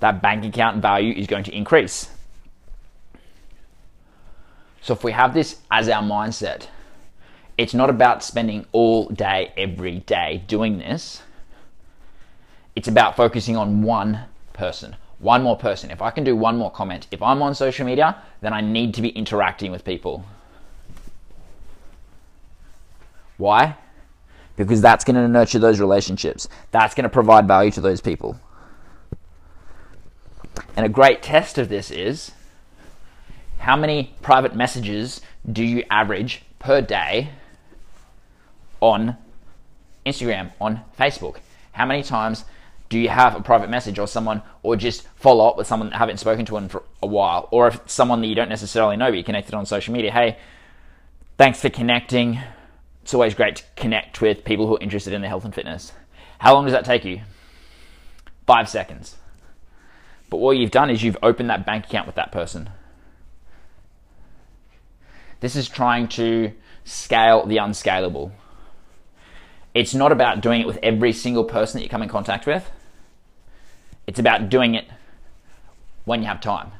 that 0.00 0.20
bank 0.22 0.44
account 0.44 0.82
value 0.82 1.14
is 1.14 1.26
going 1.26 1.44
to 1.44 1.54
increase. 1.54 2.10
So 4.82 4.94
if 4.94 5.04
we 5.04 5.12
have 5.12 5.34
this 5.34 5.60
as 5.70 5.88
our 5.88 6.02
mindset, 6.02 6.66
it's 7.58 7.74
not 7.74 7.90
about 7.90 8.24
spending 8.24 8.66
all 8.72 9.08
day, 9.08 9.52
every 9.56 9.98
day 10.00 10.42
doing 10.46 10.78
this. 10.78 11.22
It's 12.74 12.88
about 12.88 13.16
focusing 13.16 13.56
on 13.56 13.82
one 13.82 14.24
person, 14.54 14.96
one 15.18 15.42
more 15.42 15.56
person. 15.56 15.90
If 15.90 16.00
I 16.00 16.10
can 16.10 16.24
do 16.24 16.34
one 16.34 16.56
more 16.56 16.70
comment, 16.70 17.06
if 17.10 17.22
I'm 17.22 17.42
on 17.42 17.54
social 17.54 17.84
media, 17.84 18.22
then 18.40 18.54
I 18.54 18.62
need 18.62 18.94
to 18.94 19.02
be 19.02 19.10
interacting 19.10 19.70
with 19.70 19.84
people. 19.84 20.24
Why? 23.36 23.76
Because 24.56 24.80
that's 24.80 25.04
going 25.04 25.16
to 25.16 25.28
nurture 25.28 25.58
those 25.58 25.80
relationships. 25.80 26.48
That's 26.70 26.94
going 26.94 27.04
to 27.04 27.10
provide 27.10 27.46
value 27.46 27.70
to 27.72 27.80
those 27.80 28.00
people. 28.00 28.38
And 30.76 30.86
a 30.86 30.88
great 30.88 31.22
test 31.22 31.58
of 31.58 31.68
this 31.68 31.90
is 31.90 32.32
how 33.58 33.76
many 33.76 34.14
private 34.22 34.54
messages 34.54 35.20
do 35.50 35.62
you 35.62 35.84
average 35.90 36.42
per 36.58 36.80
day 36.80 37.30
on 38.80 39.16
Instagram, 40.06 40.52
on 40.60 40.80
Facebook? 40.98 41.36
How 41.72 41.84
many 41.84 42.02
times 42.02 42.44
Do 42.90 42.98
you 42.98 43.08
have 43.08 43.36
a 43.36 43.40
private 43.40 43.70
message 43.70 44.00
or 44.00 44.08
someone, 44.08 44.42
or 44.64 44.74
just 44.74 45.06
follow 45.14 45.48
up 45.48 45.56
with 45.56 45.68
someone 45.68 45.90
that 45.90 45.96
haven't 45.96 46.18
spoken 46.18 46.44
to 46.46 46.56
in 46.56 46.68
for 46.68 46.82
a 47.00 47.06
while, 47.06 47.48
or 47.52 47.68
if 47.68 47.80
someone 47.88 48.20
that 48.20 48.26
you 48.26 48.34
don't 48.34 48.48
necessarily 48.48 48.96
know 48.96 49.08
but 49.08 49.16
you 49.16 49.22
connected 49.22 49.54
on 49.54 49.64
social 49.64 49.94
media? 49.94 50.10
Hey, 50.10 50.36
thanks 51.38 51.60
for 51.60 51.70
connecting. 51.70 52.40
It's 53.02 53.14
always 53.14 53.34
great 53.34 53.56
to 53.56 53.62
connect 53.76 54.20
with 54.20 54.44
people 54.44 54.66
who 54.66 54.74
are 54.74 54.80
interested 54.80 55.12
in 55.12 55.20
their 55.20 55.30
health 55.30 55.44
and 55.44 55.54
fitness. 55.54 55.92
How 56.40 56.52
long 56.52 56.64
does 56.64 56.72
that 56.72 56.84
take 56.84 57.04
you? 57.04 57.20
Five 58.44 58.68
seconds. 58.68 59.14
But 60.30 60.38
what 60.38 60.56
you've 60.56 60.70
done 60.70 60.90
is 60.90 61.02
you've 61.02 61.18
opened 61.22 61.50
that 61.50 61.66
bank 61.66 61.86
account 61.86 62.06
with 62.06 62.14
that 62.14 62.32
person. 62.32 62.70
This 65.40 65.56
is 65.56 65.68
trying 65.68 66.06
to 66.08 66.52
scale 66.84 67.44
the 67.44 67.58
unscalable. 67.58 68.32
It's 69.74 69.94
not 69.94 70.12
about 70.12 70.40
doing 70.40 70.60
it 70.60 70.66
with 70.66 70.78
every 70.82 71.12
single 71.12 71.44
person 71.44 71.78
that 71.78 71.84
you 71.84 71.90
come 71.90 72.02
in 72.02 72.08
contact 72.08 72.46
with. 72.46 72.70
It's 74.06 74.18
about 74.18 74.48
doing 74.48 74.74
it 74.74 74.86
when 76.04 76.20
you 76.20 76.28
have 76.28 76.40
time. 76.40 76.72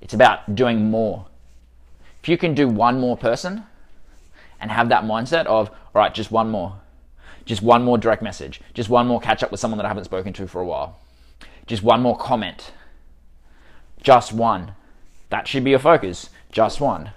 It's 0.00 0.14
about 0.14 0.54
doing 0.54 0.90
more. 0.90 1.26
If 2.22 2.28
you 2.28 2.38
can 2.38 2.54
do 2.54 2.68
one 2.68 3.00
more 3.00 3.16
person 3.16 3.64
and 4.60 4.70
have 4.70 4.88
that 4.90 5.04
mindset 5.04 5.46
of, 5.46 5.70
all 5.70 5.76
right, 5.94 6.14
just 6.14 6.30
one 6.30 6.50
more, 6.50 6.80
just 7.44 7.62
one 7.62 7.82
more 7.82 7.98
direct 7.98 8.22
message, 8.22 8.60
just 8.74 8.88
one 8.88 9.06
more 9.06 9.20
catch 9.20 9.42
up 9.42 9.50
with 9.50 9.60
someone 9.60 9.78
that 9.78 9.84
I 9.84 9.88
haven't 9.88 10.04
spoken 10.04 10.32
to 10.34 10.46
for 10.46 10.60
a 10.60 10.66
while, 10.66 10.98
just 11.66 11.82
one 11.82 12.02
more 12.02 12.16
comment, 12.16 12.72
just 14.02 14.32
one. 14.32 14.72
That 15.30 15.46
should 15.46 15.64
be 15.64 15.70
your 15.70 15.78
focus, 15.78 16.30
just 16.50 16.80
one. 16.80 17.10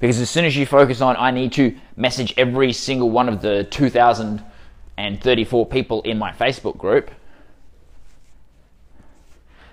Because 0.00 0.20
as 0.20 0.30
soon 0.30 0.44
as 0.44 0.56
you 0.56 0.66
focus 0.66 1.00
on, 1.00 1.16
I 1.16 1.30
need 1.30 1.52
to 1.54 1.76
message 1.96 2.34
every 2.36 2.72
single 2.72 3.10
one 3.10 3.28
of 3.28 3.42
the 3.42 3.64
2,034 3.64 5.66
people 5.66 6.02
in 6.02 6.18
my 6.18 6.32
Facebook 6.32 6.78
group, 6.78 7.10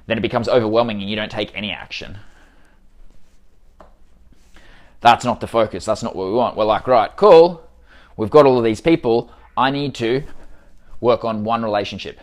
then 0.08 0.18
it 0.18 0.22
becomes 0.22 0.48
overwhelming 0.48 1.02
and 1.02 1.10
you 1.10 1.16
don't 1.16 1.32
take 1.32 1.56
any 1.56 1.72
action. 1.72 2.18
That's 5.02 5.26
not 5.26 5.42
the 5.42 5.48
focus. 5.48 5.86
That's 5.86 6.02
not 6.02 6.16
what 6.16 6.28
we 6.28 6.34
want. 6.34 6.58
We're 6.58 6.66
like, 6.66 6.88
right, 6.88 7.16
cool. 7.16 7.62
We've 8.18 8.30
got 8.30 8.46
all 8.46 8.58
of 8.58 8.64
these 8.64 8.82
people. 8.82 9.32
I 9.56 9.70
need 9.70 9.94
to 9.96 10.24
work 11.00 11.24
on 11.24 11.44
one 11.44 11.64
relationship. 11.64 12.20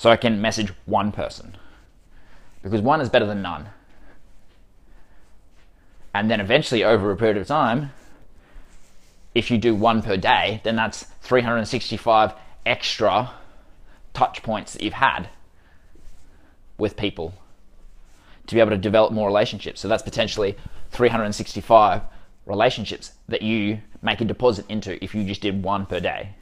So 0.00 0.08
I 0.08 0.16
can 0.16 0.40
message 0.40 0.72
one 0.86 1.12
person. 1.12 1.58
Because 2.62 2.80
one 2.80 3.02
is 3.02 3.10
better 3.10 3.26
than 3.26 3.42
none. 3.42 3.68
And 6.14 6.30
then 6.30 6.40
eventually, 6.40 6.82
over 6.82 7.10
a 7.10 7.16
period 7.18 7.36
of 7.36 7.46
time, 7.46 7.92
if 9.34 9.50
you 9.50 9.58
do 9.58 9.74
one 9.74 10.00
per 10.00 10.16
day, 10.16 10.62
then 10.64 10.74
that's 10.74 11.02
365 11.20 12.32
extra 12.64 13.32
touch 14.14 14.42
points 14.42 14.72
that 14.72 14.82
you've 14.82 14.94
had 14.94 15.28
with 16.78 16.96
people 16.96 17.34
to 18.46 18.54
be 18.54 18.60
able 18.62 18.70
to 18.70 18.78
develop 18.78 19.12
more 19.12 19.26
relationships. 19.28 19.82
So 19.82 19.88
that's 19.88 20.02
potentially 20.02 20.56
365 20.92 22.00
relationships 22.46 23.12
that 23.28 23.42
you 23.42 23.82
make 24.00 24.22
a 24.22 24.24
deposit 24.24 24.64
into 24.70 25.04
if 25.04 25.14
you 25.14 25.24
just 25.24 25.42
did 25.42 25.62
one 25.62 25.84
per 25.84 26.00
day. 26.00 26.36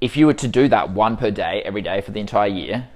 If 0.00 0.16
you 0.16 0.26
were 0.26 0.34
to 0.34 0.48
do 0.48 0.68
that 0.68 0.90
one 0.90 1.16
per 1.16 1.30
day 1.30 1.62
every 1.64 1.82
day 1.82 2.00
for 2.00 2.10
the 2.10 2.20
entire 2.20 2.48
year, 2.48 2.88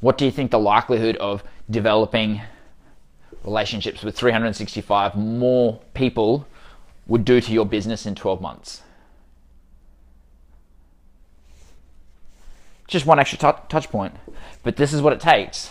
what 0.00 0.18
do 0.18 0.24
you 0.24 0.30
think 0.30 0.50
the 0.50 0.58
likelihood 0.58 1.16
of 1.16 1.42
developing 1.70 2.42
relationships 3.44 4.02
with 4.02 4.16
365 4.16 5.16
more 5.16 5.80
people 5.94 6.46
would 7.06 7.24
do 7.24 7.40
to 7.40 7.52
your 7.52 7.66
business 7.66 8.06
in 8.06 8.14
12 8.14 8.40
months? 8.40 8.82
Just 12.86 13.06
one 13.06 13.18
extra 13.18 13.38
t- 13.38 13.58
touch 13.68 13.88
point. 13.90 14.14
But 14.62 14.76
this 14.76 14.92
is 14.92 15.00
what 15.00 15.12
it 15.12 15.20
takes. 15.20 15.70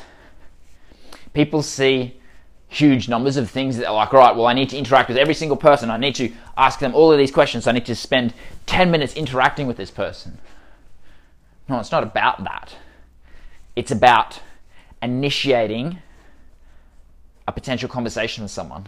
People 1.33 1.61
see 1.61 2.19
huge 2.71 3.09
numbers 3.09 3.35
of 3.35 3.49
things 3.49 3.75
that 3.75 3.85
are 3.85 3.93
like, 3.93 4.13
all 4.13 4.21
right, 4.21 4.33
well, 4.33 4.47
I 4.47 4.53
need 4.53 4.69
to 4.69 4.77
interact 4.77 5.09
with 5.09 5.17
every 5.17 5.33
single 5.33 5.57
person. 5.57 5.91
I 5.91 5.97
need 5.97 6.15
to 6.15 6.31
ask 6.55 6.79
them 6.79 6.95
all 6.95 7.11
of 7.11 7.17
these 7.17 7.29
questions. 7.29 7.67
I 7.67 7.73
need 7.73 7.85
to 7.85 7.95
spend 7.95 8.33
10 8.65 8.89
minutes 8.89 9.13
interacting 9.13 9.67
with 9.67 9.75
this 9.75 9.91
person. 9.91 10.37
No, 11.67 11.79
it's 11.79 11.91
not 11.91 12.01
about 12.01 12.45
that. 12.45 12.73
It's 13.75 13.91
about 13.91 14.39
initiating 15.03 15.97
a 17.45 17.51
potential 17.51 17.89
conversation 17.89 18.41
with 18.41 18.51
someone. 18.51 18.87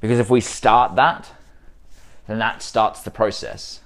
Because 0.00 0.18
if 0.18 0.28
we 0.28 0.40
start 0.40 0.96
that, 0.96 1.30
then 2.26 2.40
that 2.40 2.62
starts 2.62 3.02
the 3.02 3.12
process. 3.12 3.80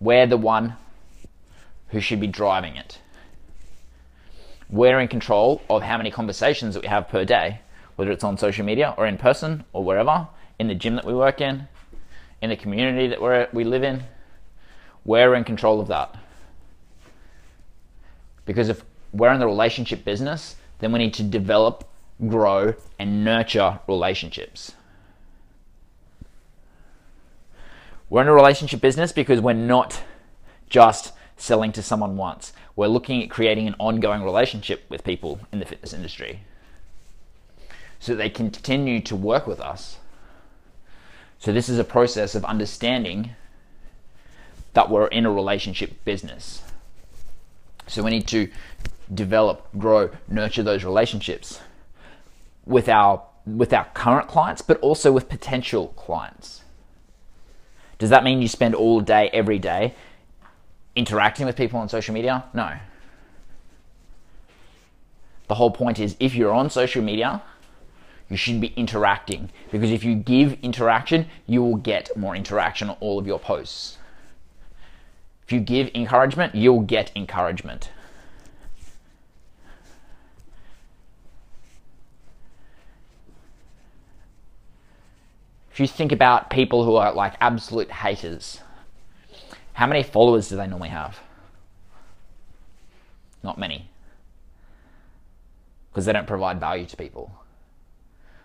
We're 0.00 0.26
the 0.26 0.38
one 0.38 0.76
who 1.88 2.00
should 2.00 2.20
be 2.20 2.26
driving 2.26 2.76
it. 2.76 3.00
We're 4.70 5.00
in 5.00 5.08
control 5.08 5.62
of 5.70 5.82
how 5.82 5.96
many 5.96 6.10
conversations 6.10 6.74
that 6.74 6.82
we 6.82 6.88
have 6.88 7.08
per 7.08 7.24
day, 7.24 7.60
whether 7.96 8.10
it's 8.10 8.24
on 8.24 8.36
social 8.36 8.64
media 8.64 8.94
or 8.98 9.06
in 9.06 9.16
person 9.16 9.64
or 9.72 9.82
wherever, 9.82 10.28
in 10.58 10.68
the 10.68 10.74
gym 10.74 10.94
that 10.96 11.04
we 11.04 11.14
work 11.14 11.40
in, 11.40 11.68
in 12.42 12.50
the 12.50 12.56
community 12.56 13.08
that 13.08 13.20
we 13.20 13.64
we 13.64 13.64
live 13.64 13.82
in. 13.82 14.04
We're 15.04 15.34
in 15.34 15.44
control 15.44 15.80
of 15.80 15.88
that. 15.88 16.14
Because 18.44 18.68
if 18.68 18.84
we're 19.12 19.32
in 19.32 19.40
the 19.40 19.46
relationship 19.46 20.04
business, 20.04 20.56
then 20.80 20.92
we 20.92 20.98
need 20.98 21.14
to 21.14 21.22
develop, 21.22 21.88
grow, 22.28 22.74
and 22.98 23.24
nurture 23.24 23.80
relationships. 23.86 24.72
We're 28.10 28.22
in 28.22 28.28
a 28.28 28.32
relationship 28.32 28.80
business 28.80 29.12
because 29.12 29.40
we're 29.40 29.52
not 29.52 30.02
just 30.68 31.12
selling 31.36 31.72
to 31.72 31.82
someone 31.82 32.16
once. 32.16 32.52
We're 32.78 32.86
looking 32.86 33.24
at 33.24 33.28
creating 33.28 33.66
an 33.66 33.74
ongoing 33.80 34.22
relationship 34.22 34.84
with 34.88 35.02
people 35.02 35.40
in 35.50 35.58
the 35.58 35.64
fitness 35.64 35.92
industry 35.92 36.42
so 37.98 38.14
they 38.14 38.30
continue 38.30 39.00
to 39.00 39.16
work 39.16 39.48
with 39.48 39.58
us. 39.58 39.96
So, 41.40 41.52
this 41.52 41.68
is 41.68 41.80
a 41.80 41.84
process 41.84 42.36
of 42.36 42.44
understanding 42.44 43.30
that 44.74 44.88
we're 44.90 45.08
in 45.08 45.26
a 45.26 45.32
relationship 45.32 46.04
business. 46.04 46.62
So, 47.88 48.04
we 48.04 48.12
need 48.12 48.28
to 48.28 48.48
develop, 49.12 49.66
grow, 49.76 50.10
nurture 50.28 50.62
those 50.62 50.84
relationships 50.84 51.58
with 52.64 52.88
our 52.88 53.24
with 53.44 53.72
our 53.72 53.86
current 53.86 54.28
clients, 54.28 54.62
but 54.62 54.78
also 54.78 55.10
with 55.10 55.28
potential 55.28 55.88
clients. 55.96 56.62
Does 57.98 58.10
that 58.10 58.22
mean 58.22 58.40
you 58.40 58.46
spend 58.46 58.76
all 58.76 59.00
day, 59.00 59.30
every 59.32 59.58
day, 59.58 59.94
interacting 60.98 61.46
with 61.46 61.56
people 61.56 61.78
on 61.78 61.88
social 61.88 62.12
media? 62.12 62.44
No. 62.52 62.76
The 65.46 65.54
whole 65.54 65.70
point 65.70 65.98
is 66.00 66.16
if 66.18 66.34
you're 66.34 66.52
on 66.52 66.68
social 66.68 67.02
media, 67.02 67.40
you 68.28 68.36
should 68.36 68.60
be 68.60 68.74
interacting 68.76 69.50
because 69.70 69.90
if 69.90 70.04
you 70.04 70.16
give 70.16 70.58
interaction, 70.60 71.28
you 71.46 71.62
will 71.62 71.76
get 71.76 72.14
more 72.16 72.36
interaction 72.36 72.90
on 72.90 72.96
all 73.00 73.18
of 73.18 73.26
your 73.26 73.38
posts. 73.38 73.96
If 75.46 75.52
you 75.52 75.60
give 75.60 75.90
encouragement, 75.94 76.54
you'll 76.54 76.82
get 76.82 77.10
encouragement. 77.16 77.90
If 85.70 85.80
you 85.80 85.86
think 85.86 86.10
about 86.10 86.50
people 86.50 86.84
who 86.84 86.96
are 86.96 87.12
like 87.12 87.34
absolute 87.40 87.90
haters, 87.90 88.60
how 89.78 89.86
many 89.86 90.02
followers 90.02 90.48
do 90.48 90.56
they 90.56 90.66
normally 90.66 90.88
have? 90.88 91.20
Not 93.44 93.58
many. 93.58 93.88
Because 95.88 96.04
they 96.04 96.12
don't 96.12 96.26
provide 96.26 96.58
value 96.58 96.84
to 96.84 96.96
people. 96.96 97.30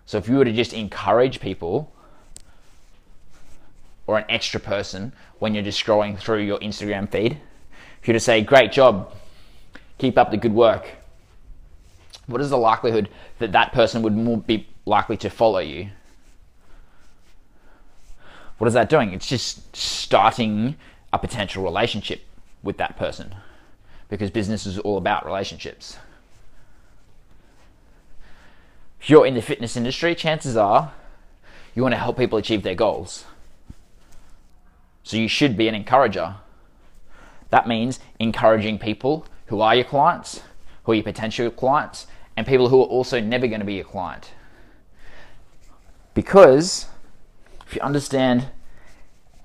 So 0.05 0.19
if 0.19 0.29
you 0.29 0.35
were 0.35 0.45
to 0.45 0.53
just 0.53 0.73
encourage 0.73 1.39
people 1.39 1.91
or 4.05 4.19
an 4.19 4.25
extra 4.29 4.59
person 4.59 5.11
when 5.39 5.55
you're 5.55 5.63
just 5.63 5.83
scrolling 5.83 6.19
through 6.19 6.43
your 6.43 6.59
Instagram 6.59 7.09
feed, 7.09 7.39
if 7.99 8.07
you 8.07 8.11
were 8.13 8.19
to 8.19 8.23
say, 8.23 8.43
Great 8.43 8.71
job, 8.71 9.11
keep 9.97 10.19
up 10.19 10.29
the 10.29 10.37
good 10.37 10.53
work, 10.53 10.87
what 12.27 12.41
is 12.41 12.51
the 12.51 12.59
likelihood 12.59 13.09
that 13.39 13.53
that 13.53 13.73
person 13.73 14.03
would 14.03 14.13
more 14.13 14.37
be 14.37 14.67
likely 14.85 15.17
to 15.17 15.31
follow 15.31 15.57
you? 15.57 15.89
What 18.59 18.67
is 18.67 18.75
that 18.75 18.87
doing? 18.87 19.13
It's 19.13 19.27
just 19.27 19.75
starting 19.75 20.75
a 21.13 21.19
potential 21.19 21.63
relationship 21.63 22.21
with 22.63 22.77
that 22.77 22.97
person 22.97 23.35
because 24.09 24.31
business 24.31 24.65
is 24.65 24.79
all 24.79 24.97
about 24.97 25.25
relationships. 25.25 25.97
If 28.99 29.09
you're 29.09 29.25
in 29.25 29.35
the 29.35 29.41
fitness 29.41 29.77
industry, 29.77 30.15
chances 30.15 30.57
are 30.57 30.91
you 31.75 31.83
want 31.83 31.93
to 31.93 31.99
help 31.99 32.17
people 32.17 32.37
achieve 32.37 32.63
their 32.63 32.75
goals. 32.75 33.25
So 35.03 35.17
you 35.17 35.27
should 35.27 35.55
be 35.57 35.67
an 35.67 35.75
encourager. 35.75 36.35
That 37.49 37.67
means 37.67 37.99
encouraging 38.19 38.79
people 38.79 39.25
who 39.47 39.61
are 39.61 39.75
your 39.75 39.83
clients, 39.85 40.41
who 40.83 40.93
are 40.93 40.95
your 40.95 41.03
potential 41.03 41.49
clients, 41.51 42.07
and 42.35 42.47
people 42.47 42.69
who 42.69 42.81
are 42.81 42.85
also 42.85 43.19
never 43.19 43.47
going 43.47 43.59
to 43.59 43.65
be 43.65 43.75
your 43.75 43.83
client. 43.83 44.31
Because 46.13 46.87
if 47.67 47.75
you 47.75 47.81
understand 47.81 48.47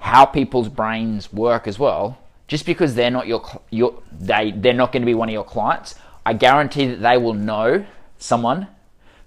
how 0.08 0.24
people's 0.24 0.68
brains 0.68 1.32
work 1.32 1.68
as 1.68 1.78
well, 1.78 2.18
just 2.46 2.64
because 2.64 2.94
they're 2.94 3.10
not 3.10 3.26
your, 3.26 3.42
your 3.70 4.02
they 4.10 4.52
they're 4.52 4.72
not 4.72 4.90
going 4.90 5.02
to 5.02 5.06
be 5.06 5.14
one 5.14 5.28
of 5.28 5.32
your 5.32 5.44
clients, 5.44 5.94
I 6.24 6.32
guarantee 6.32 6.86
that 6.86 7.00
they 7.00 7.18
will 7.18 7.34
know 7.34 7.84
someone 8.18 8.68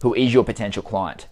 who 0.02 0.14
is 0.16 0.34
your 0.34 0.44
potential 0.44 0.82
client. 0.82 1.28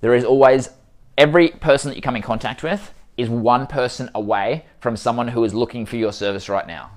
There 0.00 0.14
is 0.14 0.24
always 0.24 0.70
every 1.18 1.48
person 1.48 1.90
that 1.90 1.96
you 1.96 2.02
come 2.02 2.16
in 2.16 2.22
contact 2.22 2.62
with 2.62 2.92
is 3.16 3.28
one 3.28 3.66
person 3.66 4.10
away 4.14 4.64
from 4.80 4.96
someone 4.96 5.28
who 5.28 5.44
is 5.44 5.54
looking 5.54 5.86
for 5.86 5.96
your 5.96 6.12
service 6.12 6.48
right 6.48 6.66
now. 6.66 6.90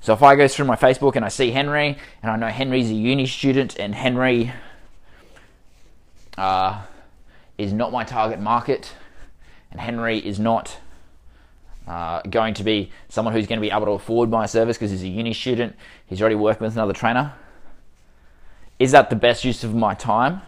So 0.00 0.12
if 0.12 0.22
I 0.22 0.34
go 0.34 0.48
through 0.48 0.66
my 0.66 0.76
Facebook 0.76 1.16
and 1.16 1.24
I 1.24 1.28
see 1.28 1.50
Henry, 1.50 1.96
and 2.22 2.30
I 2.32 2.36
know 2.36 2.48
Henry's 2.48 2.90
a 2.90 2.94
uni 2.94 3.26
student, 3.26 3.78
and 3.78 3.94
Henry 3.94 4.52
uh, 6.36 6.82
is 7.58 7.72
not 7.72 7.92
my 7.92 8.04
target 8.04 8.40
market, 8.40 8.92
and 9.70 9.80
Henry 9.80 10.18
is 10.18 10.38
not 10.38 10.76
uh, 11.86 12.22
going 12.22 12.54
to 12.54 12.64
be 12.64 12.90
someone 13.08 13.34
who's 13.34 13.46
going 13.46 13.58
to 13.58 13.66
be 13.66 13.70
able 13.70 13.86
to 13.86 13.92
afford 13.92 14.30
my 14.30 14.46
service 14.46 14.76
because 14.76 14.90
he's 14.90 15.02
a 15.02 15.08
uni 15.08 15.32
student, 15.32 15.74
he's 16.06 16.20
already 16.20 16.36
working 16.36 16.64
with 16.64 16.74
another 16.74 16.92
trainer. 16.92 17.34
Is 18.78 18.92
that 18.92 19.10
the 19.10 19.16
best 19.16 19.44
use 19.44 19.62
of 19.64 19.74
my 19.74 19.94
time 19.94 20.42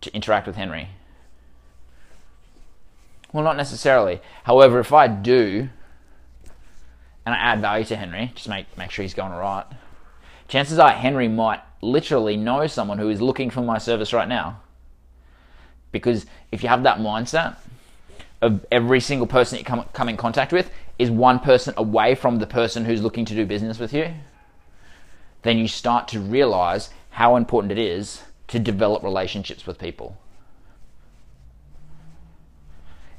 to 0.00 0.14
interact 0.14 0.46
with 0.46 0.56
Henry? 0.56 0.88
Well, 3.32 3.44
not 3.44 3.56
necessarily. 3.56 4.20
However, 4.44 4.80
if 4.80 4.92
I 4.92 5.08
do 5.08 5.68
and 7.24 7.34
I 7.34 7.38
add 7.38 7.60
value 7.60 7.84
to 7.86 7.96
Henry, 7.96 8.32
just 8.34 8.48
make 8.48 8.66
make 8.76 8.90
sure 8.90 9.02
he's 9.04 9.14
going 9.14 9.32
right. 9.32 9.64
Chances 10.48 10.78
are 10.78 10.90
Henry 10.90 11.28
might 11.28 11.60
literally 11.80 12.36
know 12.36 12.66
someone 12.66 12.98
who 12.98 13.08
is 13.08 13.22
looking 13.22 13.48
for 13.48 13.62
my 13.62 13.78
service 13.78 14.12
right 14.12 14.28
now. 14.28 14.60
Because 15.92 16.26
if 16.50 16.62
you 16.62 16.68
have 16.68 16.82
that 16.82 16.98
mindset 16.98 17.56
of 18.40 18.66
every 18.72 18.98
single 18.98 19.26
person 19.26 19.58
you 19.58 19.64
come, 19.64 19.84
come 19.92 20.08
in 20.08 20.16
contact 20.16 20.52
with 20.52 20.70
is 20.98 21.10
one 21.10 21.38
person 21.38 21.74
away 21.76 22.14
from 22.14 22.38
the 22.38 22.46
person 22.46 22.84
who's 22.84 23.02
looking 23.02 23.24
to 23.26 23.34
do 23.34 23.46
business 23.46 23.78
with 23.78 23.92
you, 23.92 24.12
then 25.42 25.58
you 25.58 25.68
start 25.68 26.08
to 26.08 26.20
realize 26.20 26.90
how 27.10 27.36
important 27.36 27.72
it 27.72 27.78
is 27.78 28.22
to 28.48 28.58
develop 28.58 29.02
relationships 29.02 29.66
with 29.66 29.78
people. 29.78 30.16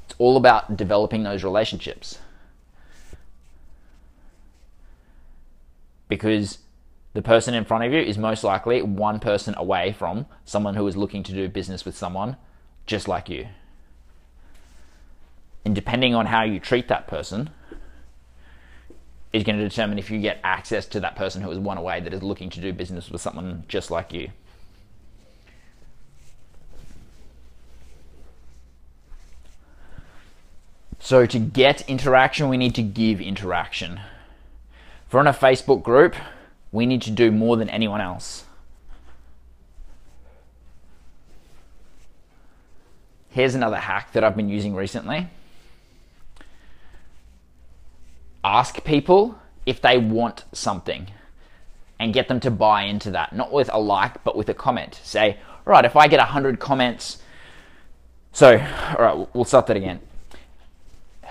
It's 0.04 0.14
all 0.18 0.36
about 0.36 0.76
developing 0.76 1.22
those 1.22 1.44
relationships. 1.44 2.18
Because 6.08 6.58
the 7.14 7.22
person 7.22 7.54
in 7.54 7.64
front 7.64 7.84
of 7.84 7.92
you 7.92 8.00
is 8.00 8.18
most 8.18 8.44
likely 8.44 8.82
one 8.82 9.20
person 9.20 9.54
away 9.56 9.92
from 9.92 10.26
someone 10.44 10.74
who 10.74 10.86
is 10.86 10.96
looking 10.96 11.22
to 11.22 11.32
do 11.32 11.48
business 11.48 11.84
with 11.84 11.96
someone 11.96 12.36
just 12.86 13.08
like 13.08 13.28
you. 13.28 13.48
And 15.64 15.74
depending 15.74 16.14
on 16.14 16.26
how 16.26 16.42
you 16.42 16.60
treat 16.60 16.88
that 16.88 17.06
person, 17.06 17.50
is 19.34 19.42
going 19.42 19.58
to 19.58 19.68
determine 19.68 19.98
if 19.98 20.12
you 20.12 20.20
get 20.20 20.38
access 20.44 20.86
to 20.86 21.00
that 21.00 21.16
person 21.16 21.42
who 21.42 21.50
is 21.50 21.58
one 21.58 21.76
away 21.76 22.00
that 22.00 22.14
is 22.14 22.22
looking 22.22 22.48
to 22.50 22.60
do 22.60 22.72
business 22.72 23.10
with 23.10 23.20
someone 23.20 23.64
just 23.66 23.90
like 23.90 24.12
you. 24.12 24.30
So, 31.00 31.26
to 31.26 31.38
get 31.38 31.86
interaction, 31.88 32.48
we 32.48 32.56
need 32.56 32.74
to 32.76 32.82
give 32.82 33.20
interaction. 33.20 34.00
For 35.08 35.20
in 35.20 35.26
a 35.26 35.34
Facebook 35.34 35.82
group, 35.82 36.14
we 36.72 36.86
need 36.86 37.02
to 37.02 37.10
do 37.10 37.30
more 37.30 37.56
than 37.56 37.68
anyone 37.68 38.00
else. 38.00 38.43
Here's 43.34 43.56
another 43.56 43.78
hack 43.78 44.12
that 44.12 44.22
I've 44.22 44.36
been 44.36 44.48
using 44.48 44.76
recently 44.76 45.28
ask 48.44 48.84
people 48.84 49.36
if 49.66 49.80
they 49.80 49.98
want 49.98 50.44
something 50.52 51.08
and 51.98 52.14
get 52.14 52.28
them 52.28 52.38
to 52.38 52.50
buy 52.52 52.82
into 52.82 53.10
that. 53.10 53.32
Not 53.32 53.50
with 53.50 53.68
a 53.72 53.78
like, 53.80 54.22
but 54.22 54.36
with 54.36 54.48
a 54.50 54.54
comment. 54.54 55.00
Say, 55.02 55.38
all 55.66 55.72
right, 55.72 55.84
if 55.84 55.96
I 55.96 56.06
get 56.06 56.18
100 56.18 56.60
comments, 56.60 57.22
so, 58.30 58.56
all 58.96 59.04
right, 59.04 59.28
we'll 59.34 59.44
start 59.44 59.66
that 59.66 59.76
again. 59.76 59.98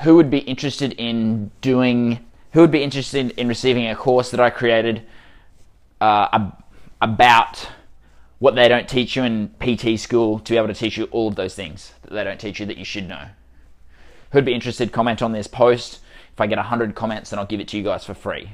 Who 0.01 0.17
would 0.17 0.29
be 0.29 0.39
interested 0.39 0.91
in 0.93 1.51
doing, 1.61 2.19
who 2.51 2.59
would 2.59 2.71
be 2.71 2.83
interested 2.83 3.31
in 3.31 3.47
receiving 3.47 3.87
a 3.87 3.95
course 3.95 4.29
that 4.31 4.41
I 4.41 4.49
created 4.49 5.03
uh, 6.01 6.49
about 6.99 7.69
what 8.43 8.55
they 8.55 8.67
don't 8.67 8.89
teach 8.89 9.15
you 9.15 9.23
in 9.23 9.47
PT 9.61 9.97
school 9.97 10.37
to 10.37 10.51
be 10.51 10.57
able 10.57 10.67
to 10.67 10.73
teach 10.73 10.97
you 10.97 11.05
all 11.11 11.29
of 11.29 11.35
those 11.35 11.55
things 11.55 11.93
that 12.01 12.13
they 12.13 12.25
don't 12.25 12.41
teach 12.41 12.59
you 12.59 12.65
that 12.65 12.75
you 12.75 12.83
should 12.83 13.07
know? 13.07 13.29
Who'd 14.33 14.43
be 14.43 14.53
interested, 14.53 14.91
comment 14.91 15.21
on 15.21 15.31
this 15.31 15.47
post 15.47 16.01
if 16.33 16.41
I 16.41 16.47
get 16.47 16.57
100 16.57 16.93
comments, 16.93 17.29
then 17.29 17.39
I'll 17.39 17.45
give 17.45 17.61
it 17.61 17.69
to 17.69 17.77
you 17.77 17.83
guys 17.83 18.03
for 18.03 18.13
free. 18.13 18.49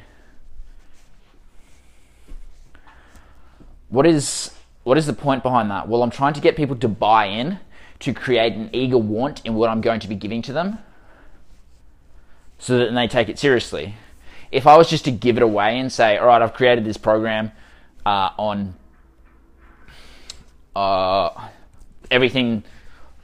What 3.89 4.05
is 4.05 4.53
what 4.83 4.99
is 4.99 5.07
the 5.07 5.13
point 5.13 5.41
behind 5.41 5.71
that? 5.71 5.87
Well, 5.87 6.03
I'm 6.03 6.11
trying 6.11 6.33
to 6.33 6.39
get 6.39 6.55
people 6.55 6.75
to 6.75 6.87
buy 6.87 7.25
in, 7.25 7.57
to 8.01 8.13
create 8.13 8.53
an 8.53 8.69
eager 8.71 8.99
want 8.99 9.43
in 9.43 9.55
what 9.55 9.71
I'm 9.71 9.81
going 9.81 10.01
to 10.01 10.07
be 10.07 10.13
giving 10.13 10.43
to 10.43 10.53
them, 10.53 10.77
so 12.59 12.77
that 12.77 12.93
they 12.93 13.07
take 13.07 13.27
it 13.27 13.39
seriously. 13.39 13.95
If 14.51 14.67
I 14.67 14.77
was 14.77 14.87
just 14.87 15.05
to 15.05 15.11
give 15.11 15.37
it 15.37 15.41
away 15.41 15.79
and 15.79 15.91
say, 15.91 16.17
"All 16.17 16.27
right, 16.27 16.43
I've 16.43 16.53
created 16.53 16.85
this 16.85 16.97
program 16.97 17.51
uh, 18.05 18.29
on 18.37 18.75
uh, 20.79 21.49
everything 22.09 22.63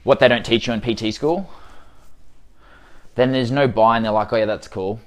what 0.04 0.20
they 0.20 0.28
don't 0.28 0.46
teach 0.46 0.68
you 0.68 0.74
in 0.74 0.82
PT 0.82 1.14
school," 1.14 1.50
then 3.16 3.32
there's 3.32 3.52
no 3.52 3.68
buy 3.68 3.96
and 3.96 4.06
they're 4.06 4.12
like, 4.12 4.32
oh 4.32 4.36
yeah, 4.36 4.46
that's 4.46 4.68
cool. 4.68 5.00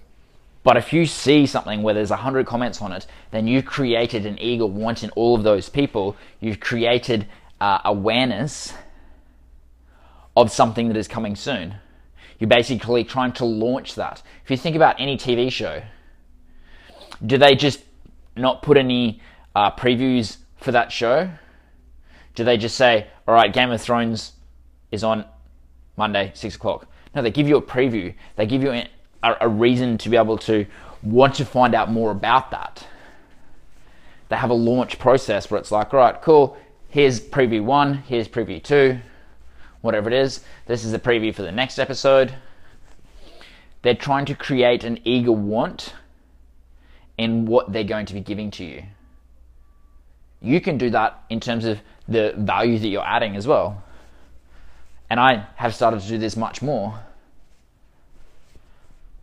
But 0.65 0.77
if 0.77 0.93
you 0.93 1.07
see 1.07 1.47
something 1.47 1.83
where 1.83 1.95
there's 1.95 2.11
100 2.11 2.47
comments 2.47 2.83
on 2.83 2.93
it, 2.93 3.07
then 3.31 3.47
you've 3.47 3.65
created 3.65 4.27
an 4.27 4.39
eager 4.39 4.67
want 4.67 5.05
in 5.05 5.11
all 5.11 5.37
of 5.37 5.43
those 5.43 5.69
people. 5.69 6.17
You've 6.41 6.61
created 6.61 7.27
uh, 7.61 7.79
awareness 7.85 8.75
of 10.37 10.51
something 10.51 10.89
that 10.89 10.97
is 10.97 11.09
coming 11.09 11.37
soon. 11.37 11.77
You're 12.39 12.49
basically 12.49 13.05
trying 13.05 13.33
to 13.33 13.45
launch 13.45 13.95
that. 13.95 14.23
If 14.45 14.51
you 14.51 14.57
think 14.57 14.77
about 14.77 15.01
any 15.01 15.17
TV 15.17 15.51
show, 15.51 15.83
do 17.25 17.39
they 17.39 17.55
just 17.55 17.81
not 18.37 18.63
put 18.63 18.77
any 18.77 19.21
uh, 19.55 19.73
previews 19.73 20.37
for 20.59 20.73
that 20.73 20.93
show? 20.93 21.31
Do 22.35 22.45
they 22.45 22.57
just 22.57 22.77
say, 22.77 23.07
all 23.27 23.35
right, 23.35 23.53
Game 23.53 23.71
of 23.71 23.81
Thrones 23.81 24.33
is 24.91 25.05
on 25.05 25.25
Monday, 25.97 26.31
6 26.35 26.57
o'clock? 26.57 26.87
No, 27.15 27.23
they 27.23 27.31
give 27.31 27.49
you 27.49 27.57
a 27.57 27.63
preview. 27.63 28.15
They 28.37 28.47
give 28.47 28.63
you 28.63 28.71
a, 28.71 28.89
a 29.41 29.49
reason 29.49 29.99
to 29.99 30.09
be 30.09 30.17
able 30.17 30.39
to 30.39 30.67
want 31.03 31.35
to 31.37 31.45
find 31.45 31.75
out 31.75 31.91
more 31.91 32.11
about 32.11 32.51
that. 32.51 32.87
They 34.29 34.37
have 34.37 34.51
a 34.51 34.55
launch 34.55 34.99
process 34.99 35.51
where 35.51 35.59
it's 35.59 35.73
like, 35.73 35.95
all 35.95 36.01
right, 36.01 36.21
cool, 36.21 36.57
here's 36.89 37.21
preview 37.21 37.63
one, 37.63 37.95
here's 37.95 38.29
preview 38.29 38.63
two, 38.63 38.99
whatever 39.81 40.09
it 40.09 40.15
is. 40.15 40.45
This 40.67 40.85
is 40.85 40.93
the 40.93 40.99
preview 40.99 41.35
for 41.35 41.43
the 41.43 41.53
next 41.53 41.79
episode. 41.79 42.35
They're 43.83 43.95
trying 43.95 44.27
to 44.27 44.35
create 44.35 44.85
an 44.85 44.99
eager 45.05 45.33
want 45.33 45.95
in 47.17 47.47
what 47.47 47.73
they're 47.73 47.85
going 47.85 48.07
to 48.07 48.15
be 48.15 48.21
giving 48.21 48.51
to 48.53 48.65
you. 48.65 48.83
You 50.41 50.61
can 50.61 50.79
do 50.79 50.91
that 50.91 51.25
in 51.31 51.41
terms 51.41 51.65
of 51.65 51.81
the 52.09 52.35
value 52.37 52.79
that 52.79 52.89
you're 52.89 53.07
adding 53.07 53.37
as 53.37 53.47
well. 53.47 53.83
And 55.11 55.21
I 55.21 55.47
have 55.57 55.75
started 55.75 56.01
to 56.01 56.09
do 56.09 56.19
this 56.19 56.37
much 56.37 56.63
more. 56.63 57.01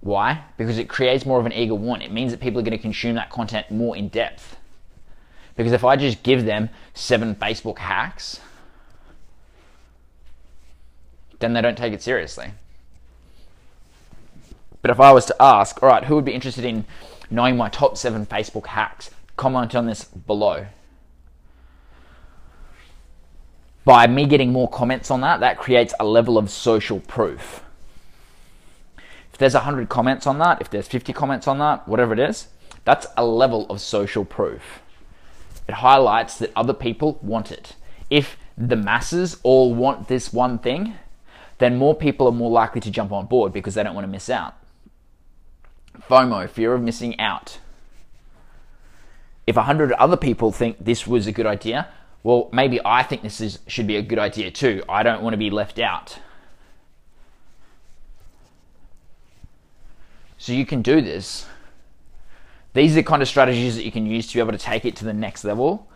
Why? 0.01 0.43
Because 0.57 0.77
it 0.77 0.87
creates 0.87 1.25
more 1.25 1.39
of 1.39 1.47
an 1.47 1.53
eager 1.53 1.73
want. 1.73 2.03
It 2.03 2.11
means 2.11 2.31
that 2.31 2.39
people 2.39 2.59
are 2.59 2.63
going 2.63 2.77
to 2.77 2.81
consume 2.81 3.15
that 3.15 3.31
content 3.31 3.71
more 3.71 3.97
in 3.97 4.07
depth. 4.07 4.55
Because 5.55 5.71
if 5.71 5.83
I 5.83 5.95
just 5.95 6.21
give 6.21 6.45
them 6.45 6.69
seven 6.93 7.35
Facebook 7.35 7.79
hacks, 7.79 8.39
then 11.39 11.53
they 11.53 11.61
don't 11.61 11.77
take 11.77 11.93
it 11.93 12.03
seriously. 12.03 12.51
But 14.81 14.91
if 14.91 14.99
I 14.99 15.11
was 15.11 15.25
to 15.25 15.35
ask, 15.39 15.81
all 15.81 15.89
right, 15.89 16.03
who 16.03 16.15
would 16.15 16.25
be 16.25 16.33
interested 16.33 16.65
in 16.65 16.85
knowing 17.31 17.57
my 17.57 17.69
top 17.69 17.97
seven 17.97 18.25
Facebook 18.27 18.67
hacks? 18.67 19.09
Comment 19.35 19.73
on 19.73 19.87
this 19.87 20.03
below 20.03 20.67
by 23.85 24.07
me 24.07 24.25
getting 24.25 24.51
more 24.51 24.67
comments 24.67 25.11
on 25.11 25.21
that, 25.21 25.39
that 25.39 25.57
creates 25.57 25.93
a 25.99 26.05
level 26.05 26.37
of 26.37 26.49
social 26.49 26.99
proof. 26.99 27.63
If 29.31 29.37
there's 29.37 29.53
100 29.53 29.89
comments 29.89 30.25
on 30.25 30.39
that, 30.39 30.59
if 30.59 30.69
there's 30.69 30.87
50 30.87 31.13
comments 31.13 31.47
on 31.47 31.59
that, 31.59 31.87
whatever 31.87 32.13
it 32.13 32.19
is, 32.19 32.47
that's 32.83 33.07
a 33.15 33.25
level 33.25 33.67
of 33.69 33.79
social 33.81 34.25
proof. 34.25 34.81
It 35.67 35.75
highlights 35.75 36.37
that 36.37 36.51
other 36.55 36.73
people 36.73 37.19
want 37.21 37.51
it. 37.51 37.75
If 38.09 38.37
the 38.57 38.75
masses 38.75 39.39
all 39.43 39.73
want 39.73 40.07
this 40.07 40.31
one 40.31 40.57
thing, 40.59 40.95
then 41.57 41.77
more 41.77 41.95
people 41.95 42.27
are 42.27 42.31
more 42.31 42.51
likely 42.51 42.81
to 42.81 42.91
jump 42.91 43.11
on 43.11 43.25
board 43.25 43.53
because 43.53 43.75
they 43.75 43.83
don't 43.83 43.95
want 43.95 44.05
to 44.05 44.11
miss 44.11 44.29
out. 44.29 44.55
FOMO, 46.09 46.49
fear 46.49 46.73
of 46.73 46.81
missing 46.81 47.19
out. 47.19 47.59
If 49.47 49.55
100 49.55 49.91
other 49.93 50.17
people 50.17 50.51
think 50.51 50.83
this 50.83 51.05
was 51.05 51.27
a 51.27 51.31
good 51.31 51.45
idea, 51.45 51.87
well, 52.25 52.49
maybe 52.51 52.79
I 52.83 53.03
think 53.03 53.21
this 53.21 53.39
is, 53.39 53.59
should 53.67 53.85
be 53.85 53.97
a 53.97 54.01
good 54.01 54.17
idea 54.17 54.49
too. 54.49 54.83
I 54.89 55.03
don't 55.03 55.21
want 55.21 55.35
to 55.35 55.37
be 55.37 55.51
left 55.51 55.77
out. 55.77 56.17
So 60.39 60.51
you 60.51 60.65
can 60.65 60.81
do 60.81 61.01
this. 61.01 61.45
These 62.73 62.93
are 62.93 62.95
the 62.95 63.03
kind 63.03 63.21
of 63.21 63.27
strategies 63.27 63.75
that 63.75 63.85
you 63.85 63.91
can 63.91 64.07
use 64.07 64.25
to 64.25 64.33
be 64.33 64.39
able 64.39 64.53
to 64.53 64.57
take 64.57 64.85
it 64.85 64.95
to 64.95 65.05
the 65.05 65.13
next 65.13 65.43
level. 65.43 65.87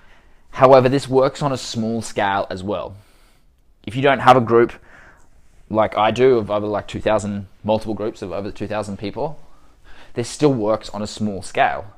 However, 0.51 0.87
this 0.87 1.09
works 1.09 1.41
on 1.41 1.51
a 1.51 1.57
small 1.57 1.99
scale 2.03 2.45
as 2.51 2.61
well. 2.61 2.95
If 3.87 3.95
you 3.95 4.03
don't 4.03 4.19
have 4.19 4.37
a 4.37 4.41
group 4.41 4.73
like 5.67 5.97
I 5.97 6.11
do 6.11 6.37
of 6.37 6.51
over 6.51 6.67
like 6.67 6.87
2,000, 6.87 7.47
multiple 7.63 7.95
groups 7.95 8.21
of 8.21 8.31
over 8.31 8.51
2,000 8.51 8.97
people, 8.97 9.39
this 10.13 10.29
still 10.29 10.53
works 10.53 10.91
on 10.91 11.01
a 11.01 11.07
small 11.07 11.41
scale. 11.41 11.91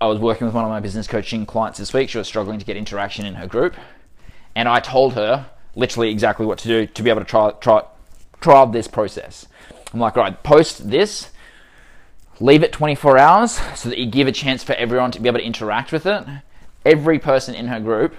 I 0.00 0.06
was 0.06 0.18
working 0.18 0.46
with 0.46 0.54
one 0.54 0.64
of 0.64 0.70
my 0.70 0.80
business 0.80 1.06
coaching 1.06 1.44
clients 1.46 1.78
this 1.78 1.92
week. 1.92 2.08
She 2.08 2.18
was 2.18 2.28
struggling 2.28 2.58
to 2.58 2.64
get 2.64 2.76
interaction 2.76 3.26
in 3.26 3.34
her 3.34 3.46
group. 3.46 3.74
And 4.54 4.68
I 4.68 4.80
told 4.80 5.14
her 5.14 5.50
literally 5.74 6.10
exactly 6.10 6.46
what 6.46 6.58
to 6.58 6.68
do 6.68 6.86
to 6.86 7.02
be 7.02 7.10
able 7.10 7.20
to 7.20 7.26
try, 7.26 7.50
try, 7.60 7.82
trial 8.40 8.66
this 8.66 8.88
process. 8.88 9.46
I'm 9.92 10.00
like, 10.00 10.16
right, 10.16 10.42
post 10.42 10.90
this 10.90 11.30
Leave 12.40 12.62
it 12.62 12.72
24 12.72 13.18
hours 13.18 13.60
so 13.74 13.88
that 13.88 13.98
you 13.98 14.06
give 14.06 14.28
a 14.28 14.32
chance 14.32 14.62
for 14.62 14.72
everyone 14.74 15.10
to 15.10 15.20
be 15.20 15.28
able 15.28 15.40
to 15.40 15.44
interact 15.44 15.90
with 15.90 16.06
it. 16.06 16.24
Every 16.84 17.18
person 17.18 17.54
in 17.54 17.66
her 17.66 17.80
group, 17.80 18.14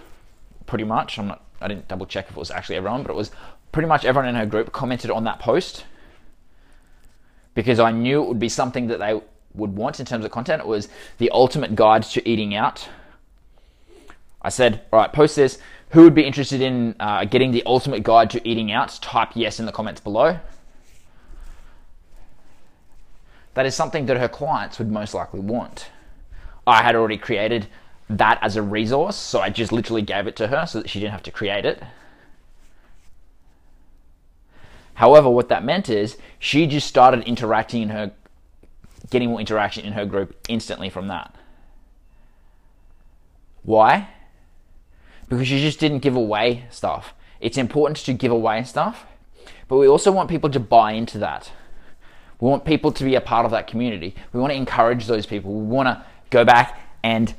pretty 0.65 0.84
much, 0.84 1.18
I'm 1.18 1.28
not, 1.28 1.44
I 1.62 1.70
didn't 1.70 1.88
double 1.88 2.06
check 2.06 2.26
if 2.26 2.32
it 2.32 2.38
was 2.38 2.52
actually 2.52 2.76
everyone, 2.76 3.04
but 3.04 3.12
it 3.12 3.15
was 3.15 3.32
pretty 3.72 3.88
much 3.88 4.04
everyone 4.04 4.28
in 4.28 4.36
her 4.36 4.46
group 4.46 4.74
commented 4.74 5.10
on 5.10 5.24
that 5.24 5.39
post 5.39 5.86
because 7.54 7.80
I 7.80 7.92
knew 7.92 8.22
it 8.22 8.28
would 8.28 8.39
be 8.39 8.50
something 8.50 8.88
that 8.88 9.00
they 9.00 9.22
would 9.53 9.75
want 9.75 9.99
in 9.99 10.05
terms 10.05 10.25
of 10.25 10.31
content. 10.31 10.65
Was 10.65 10.89
the 11.17 11.29
ultimate 11.31 11.75
guide 11.75 12.03
to 12.03 12.27
eating 12.27 12.55
out. 12.55 12.88
I 14.41 14.49
said, 14.49 14.81
all 14.93 14.99
right, 14.99 15.12
post 15.12 15.35
this. 15.35 15.59
Who 15.89 16.03
would 16.03 16.15
be 16.15 16.23
interested 16.23 16.62
in 16.62 16.95
uh, 16.99 17.25
getting 17.25 17.51
the 17.51 17.63
ultimate 17.65 18.03
guide 18.03 18.29
to 18.31 18.47
eating 18.47 18.71
out? 18.71 18.99
Type 19.01 19.31
yes 19.33 19.59
in 19.59 19.65
the 19.65 19.71
comments 19.71 19.99
below 19.99 20.39
that 23.59 23.65
is 23.65 23.75
something 23.75 24.05
that 24.05 24.15
her 24.15 24.29
clients 24.29 24.79
would 24.79 24.89
most 24.89 25.13
likely 25.13 25.41
want. 25.41 25.89
I 26.65 26.81
had 26.81 26.95
already 26.95 27.17
created 27.17 27.67
that 28.09 28.39
as 28.41 28.55
a 28.55 28.62
resource, 28.62 29.17
so 29.17 29.41
I 29.41 29.49
just 29.49 29.73
literally 29.73 30.01
gave 30.01 30.27
it 30.27 30.38
to 30.38 30.47
her 30.47 30.65
so 30.65 30.79
that 30.79 30.89
she 30.89 31.01
didn't 31.01 31.12
have 31.12 31.23
to 31.23 31.31
create 31.31 31.65
it. 31.65 31.83
However, 34.93 35.29
what 35.29 35.49
that 35.49 35.63
meant 35.63 35.89
is 35.89 36.17
she 36.39 36.67
just 36.67 36.88
started 36.88 37.23
interacting 37.23 37.81
in 37.81 37.89
her, 37.89 38.12
getting 39.10 39.30
more 39.30 39.39
interaction 39.39 39.86
in 39.86 39.93
her 39.93 40.06
group 40.06 40.36
instantly 40.48 40.89
from 40.89 41.08
that. 41.08 41.36
Why? 43.63 44.10
Because 45.28 45.48
she 45.48 45.60
just 45.60 45.80
didn't 45.80 46.00
give 46.00 46.15
away 46.15 46.65
stuff. 46.69 47.13
It's 47.39 47.58
important 47.58 47.98
to 47.98 48.13
give 48.13 48.32
away 48.32 48.63
stuff, 48.63 49.06
but 49.67 49.78
we 49.78 49.88
also 49.88 50.12
want 50.12 50.30
people 50.30 50.50
to 50.50 50.60
buy 50.60 50.93
into 50.93 51.17
that. 51.19 51.52
We 52.39 52.50
want 52.50 52.65
people 52.65 52.91
to 52.91 53.04
be 53.04 53.15
a 53.15 53.22
part 53.22 53.45
of 53.45 53.52
that 53.52 53.67
community. 53.67 54.15
We 54.34 54.39
want 54.39 54.52
to 54.52 54.58
encourage 54.58 55.08
those 55.08 55.26
people. 55.26 55.54
We 55.54 55.65
want 55.65 55.88
to 55.88 56.06
go 56.30 56.45
back 56.45 56.80
and 57.04 57.34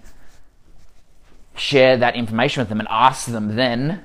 share 1.57 1.97
that 1.97 2.17
information 2.17 2.61
with 2.61 2.69
them 2.69 2.81
and 2.81 2.89
ask 2.91 3.27
them 3.27 3.57
then 3.57 4.03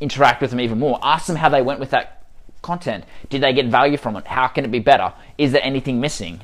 interact 0.00 0.40
with 0.40 0.50
them 0.50 0.60
even 0.60 0.78
more. 0.78 0.98
Ask 1.02 1.26
them 1.26 1.36
how 1.36 1.48
they 1.48 1.62
went 1.62 1.80
with 1.80 1.90
that 1.90 2.26
content. 2.60 3.04
Did 3.28 3.42
they 3.42 3.52
get 3.52 3.66
value 3.66 3.96
from 3.96 4.16
it? 4.16 4.26
How 4.26 4.48
can 4.48 4.64
it 4.64 4.70
be 4.70 4.78
better? 4.80 5.12
Is 5.38 5.52
there 5.52 5.64
anything 5.64 6.00
missing? 6.00 6.40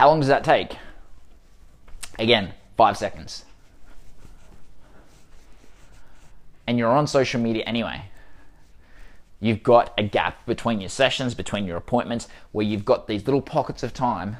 How 0.00 0.08
long 0.08 0.20
does 0.20 0.30
that 0.30 0.44
take? 0.44 0.78
Again, 2.18 2.54
five 2.74 2.96
seconds. 2.96 3.44
And 6.66 6.78
you're 6.78 6.88
on 6.88 7.06
social 7.06 7.38
media 7.38 7.64
anyway. 7.66 8.04
You've 9.40 9.62
got 9.62 9.92
a 9.98 10.02
gap 10.02 10.46
between 10.46 10.80
your 10.80 10.88
sessions, 10.88 11.34
between 11.34 11.66
your 11.66 11.76
appointments, 11.76 12.28
where 12.50 12.64
you've 12.64 12.86
got 12.86 13.08
these 13.08 13.26
little 13.26 13.42
pockets 13.42 13.82
of 13.82 13.92
time 13.92 14.38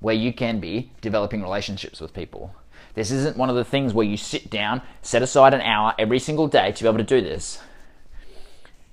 where 0.00 0.16
you 0.16 0.32
can 0.32 0.58
be 0.58 0.90
developing 1.00 1.42
relationships 1.42 2.00
with 2.00 2.12
people. 2.12 2.52
This 2.94 3.12
isn't 3.12 3.36
one 3.36 3.50
of 3.50 3.54
the 3.54 3.64
things 3.64 3.94
where 3.94 4.04
you 4.04 4.16
sit 4.16 4.50
down, 4.50 4.82
set 5.00 5.22
aside 5.22 5.54
an 5.54 5.60
hour 5.60 5.94
every 5.96 6.18
single 6.18 6.48
day 6.48 6.72
to 6.72 6.82
be 6.82 6.88
able 6.88 6.98
to 6.98 7.04
do 7.04 7.20
this. 7.20 7.60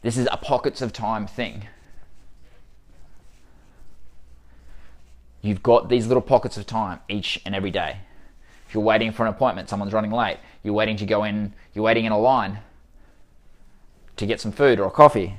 This 0.03 0.17
is 0.17 0.27
a 0.31 0.37
pockets 0.37 0.83
of 0.83 0.93
time 0.93 1.25
thing. 1.25 1.67
You've 5.41 5.63
got 5.63 5.89
these 5.89 6.07
little 6.07 6.21
pockets 6.21 6.57
of 6.57 6.65
time 6.65 6.99
each 7.07 7.41
and 7.45 7.55
every 7.55 7.71
day. 7.71 7.97
If 8.67 8.73
you're 8.73 8.83
waiting 8.83 9.11
for 9.11 9.23
an 9.25 9.29
appointment, 9.29 9.69
someone's 9.69 9.93
running 9.93 10.11
late, 10.11 10.37
you're 10.63 10.73
waiting 10.73 10.97
to 10.97 11.05
go 11.05 11.23
in, 11.23 11.53
you're 11.73 11.85
waiting 11.85 12.05
in 12.05 12.11
a 12.11 12.19
line, 12.19 12.59
to 14.17 14.25
get 14.25 14.41
some 14.41 14.51
food 14.51 14.79
or 14.79 14.87
a 14.87 14.91
coffee. 14.91 15.35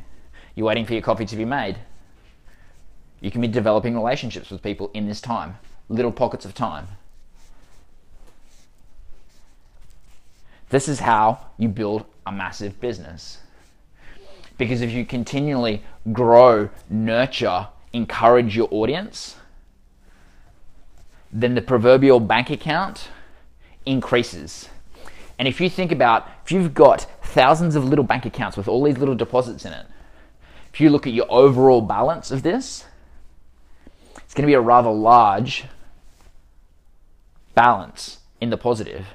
You're 0.55 0.67
waiting 0.67 0.87
for 0.87 0.95
your 0.95 1.03
coffee 1.03 1.27
to 1.27 1.37
be 1.37 1.45
made. 1.45 1.77
You 3.21 3.31
can 3.31 3.41
be 3.41 3.49
developing 3.49 3.95
relationships 3.95 4.51
with 4.51 4.63
people 4.63 4.91
in 4.95 5.07
this 5.07 5.21
time, 5.21 5.59
little 5.89 6.13
pockets 6.13 6.45
of 6.45 6.55
time. 6.55 6.89
This 10.71 10.89
is 10.89 11.01
how 11.01 11.47
you 11.59 11.69
build 11.69 12.05
a 12.27 12.33
massive 12.33 12.81
business. 12.81 13.39
Because 14.57 14.81
if 14.81 14.91
you 14.91 15.05
continually 15.05 15.83
grow, 16.13 16.69
nurture, 16.91 17.69
encourage 17.93 18.57
your 18.57 18.69
audience, 18.71 19.37
then 21.33 21.55
the 21.55 21.63
proverbial 21.63 22.21
bank 22.21 22.51
account 22.51 23.09
increases. 23.85 24.69
And 25.39 25.47
if 25.47 25.61
you 25.61 25.69
think 25.69 25.93
about, 25.93 26.27
if 26.45 26.53
you've 26.53 26.75
got 26.75 27.07
thousands 27.23 27.77
of 27.77 27.85
little 27.85 28.05
bank 28.05 28.27
accounts 28.27 28.57
with 28.57 28.69
all 28.69 28.83
these 28.83 28.99
little 28.99 29.15
deposits 29.15 29.65
in 29.65 29.73
it, 29.73 29.87
if 30.73 30.81
you 30.81 30.91
look 30.91 31.07
at 31.07 31.13
your 31.13 31.27
overall 31.31 31.81
balance 31.81 32.31
of 32.31 32.43
this, 32.43 32.85
it's 34.17 34.35
going 34.35 34.43
to 34.43 34.49
be 34.49 34.55
a 34.55 34.61
rather 34.61 34.91
large 34.91 35.65
balance 37.55 38.19
in 38.41 38.51
the 38.51 38.57
positive. 38.57 39.07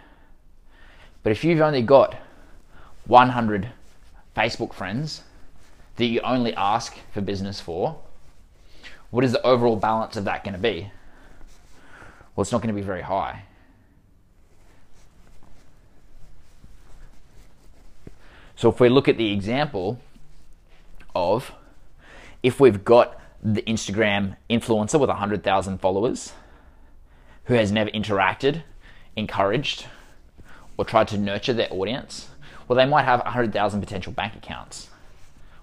But 1.24 1.32
if 1.32 1.44
you've 1.44 1.62
only 1.62 1.82
got 1.82 2.16
100 3.06 3.70
Facebook 4.36 4.74
friends 4.74 5.24
that 5.96 6.06
you 6.06 6.20
only 6.22 6.54
ask 6.56 6.98
for 7.14 7.22
business 7.22 7.60
for, 7.62 8.00
what 9.12 9.24
is 9.24 9.32
the 9.32 9.42
overall 9.44 9.76
balance 9.76 10.18
of 10.18 10.26
that 10.26 10.44
going 10.44 10.54
to 10.54 10.60
be? 10.60 10.92
Well, 12.36 12.42
it's 12.42 12.52
not 12.52 12.62
going 12.62 12.74
to 12.74 12.80
be 12.80 12.86
very 12.86 13.02
high. 13.02 13.44
So 18.56 18.70
if 18.70 18.80
we 18.80 18.90
look 18.90 19.08
at 19.08 19.18
the 19.18 19.32
example 19.32 20.00
of 21.14 21.52
if 22.42 22.60
we've 22.60 22.84
got 22.84 23.20
the 23.44 23.62
Instagram 23.64 24.38
influencer 24.50 25.00
with 25.00 25.10
100,000 25.10 25.80
followers 25.80 26.34
who 27.46 27.56
has 27.56 27.72
never 27.72 27.90
interacted, 27.92 28.64
encouraged, 29.16 29.86
or 30.78 30.86
tried 30.86 31.08
to 31.10 31.18
nurture 31.18 31.54
their 31.54 31.72
audience, 31.72 32.30
well, 32.68 32.78
they 32.78 32.86
might 32.86 33.04
have 33.04 33.20
100,000 33.24 33.80
potential 33.80 34.14
bank 34.14 34.36
accounts 34.36 34.90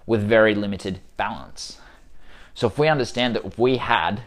with 0.05 0.21
very 0.21 0.53
limited 0.53 0.99
balance. 1.17 1.79
So 2.53 2.67
if 2.67 2.77
we 2.77 2.87
understand 2.87 3.35
that 3.35 3.45
if 3.45 3.57
we 3.57 3.77
had 3.77 4.21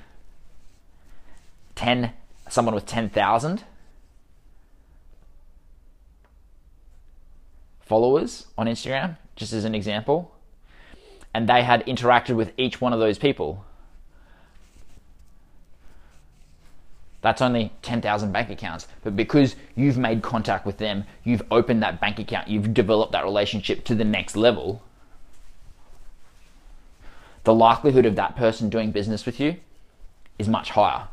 10 1.76 2.12
someone 2.48 2.74
with 2.74 2.87
10,000 2.87 3.64
followers 7.80 8.46
on 8.57 8.66
Instagram, 8.66 9.16
just 9.37 9.52
as 9.52 9.64
an 9.64 9.74
example, 9.74 10.35
and 11.33 11.48
they 11.48 11.62
had 11.62 11.85
interacted 11.87 12.37
with 12.37 12.52
each 12.57 12.80
one 12.80 12.92
of 12.92 13.00
those 13.00 13.18
people. 13.18 13.64
That's 17.20 17.40
only 17.40 17.72
10,000 17.83 18.33
bank 18.33 18.50
accounts. 18.50 18.87
But 19.02 19.16
because 19.16 19.57
you've 19.74 19.96
made 19.96 20.22
contact 20.22 20.66
with 20.66 20.76
them, 20.76 21.04
you've 21.24 21.42
opened 21.50 21.83
that 21.83 21.98
bank 21.98 22.18
account, 22.18 22.48
you've 22.48 22.74
developed 22.74 23.12
that 23.12 23.24
relationship 23.24 23.85
to 23.85 23.94
the 23.94 24.04
next 24.04 24.37
level, 24.37 24.83
the 27.44 27.54
likelihood 27.54 28.07
of 28.07 28.16
that 28.16 28.37
person 28.37 28.68
doing 28.68 28.90
business 28.90 29.24
with 29.24 29.40
you 29.40 29.57
is 30.38 30.48
much 30.48 30.70
higher. 30.70 31.09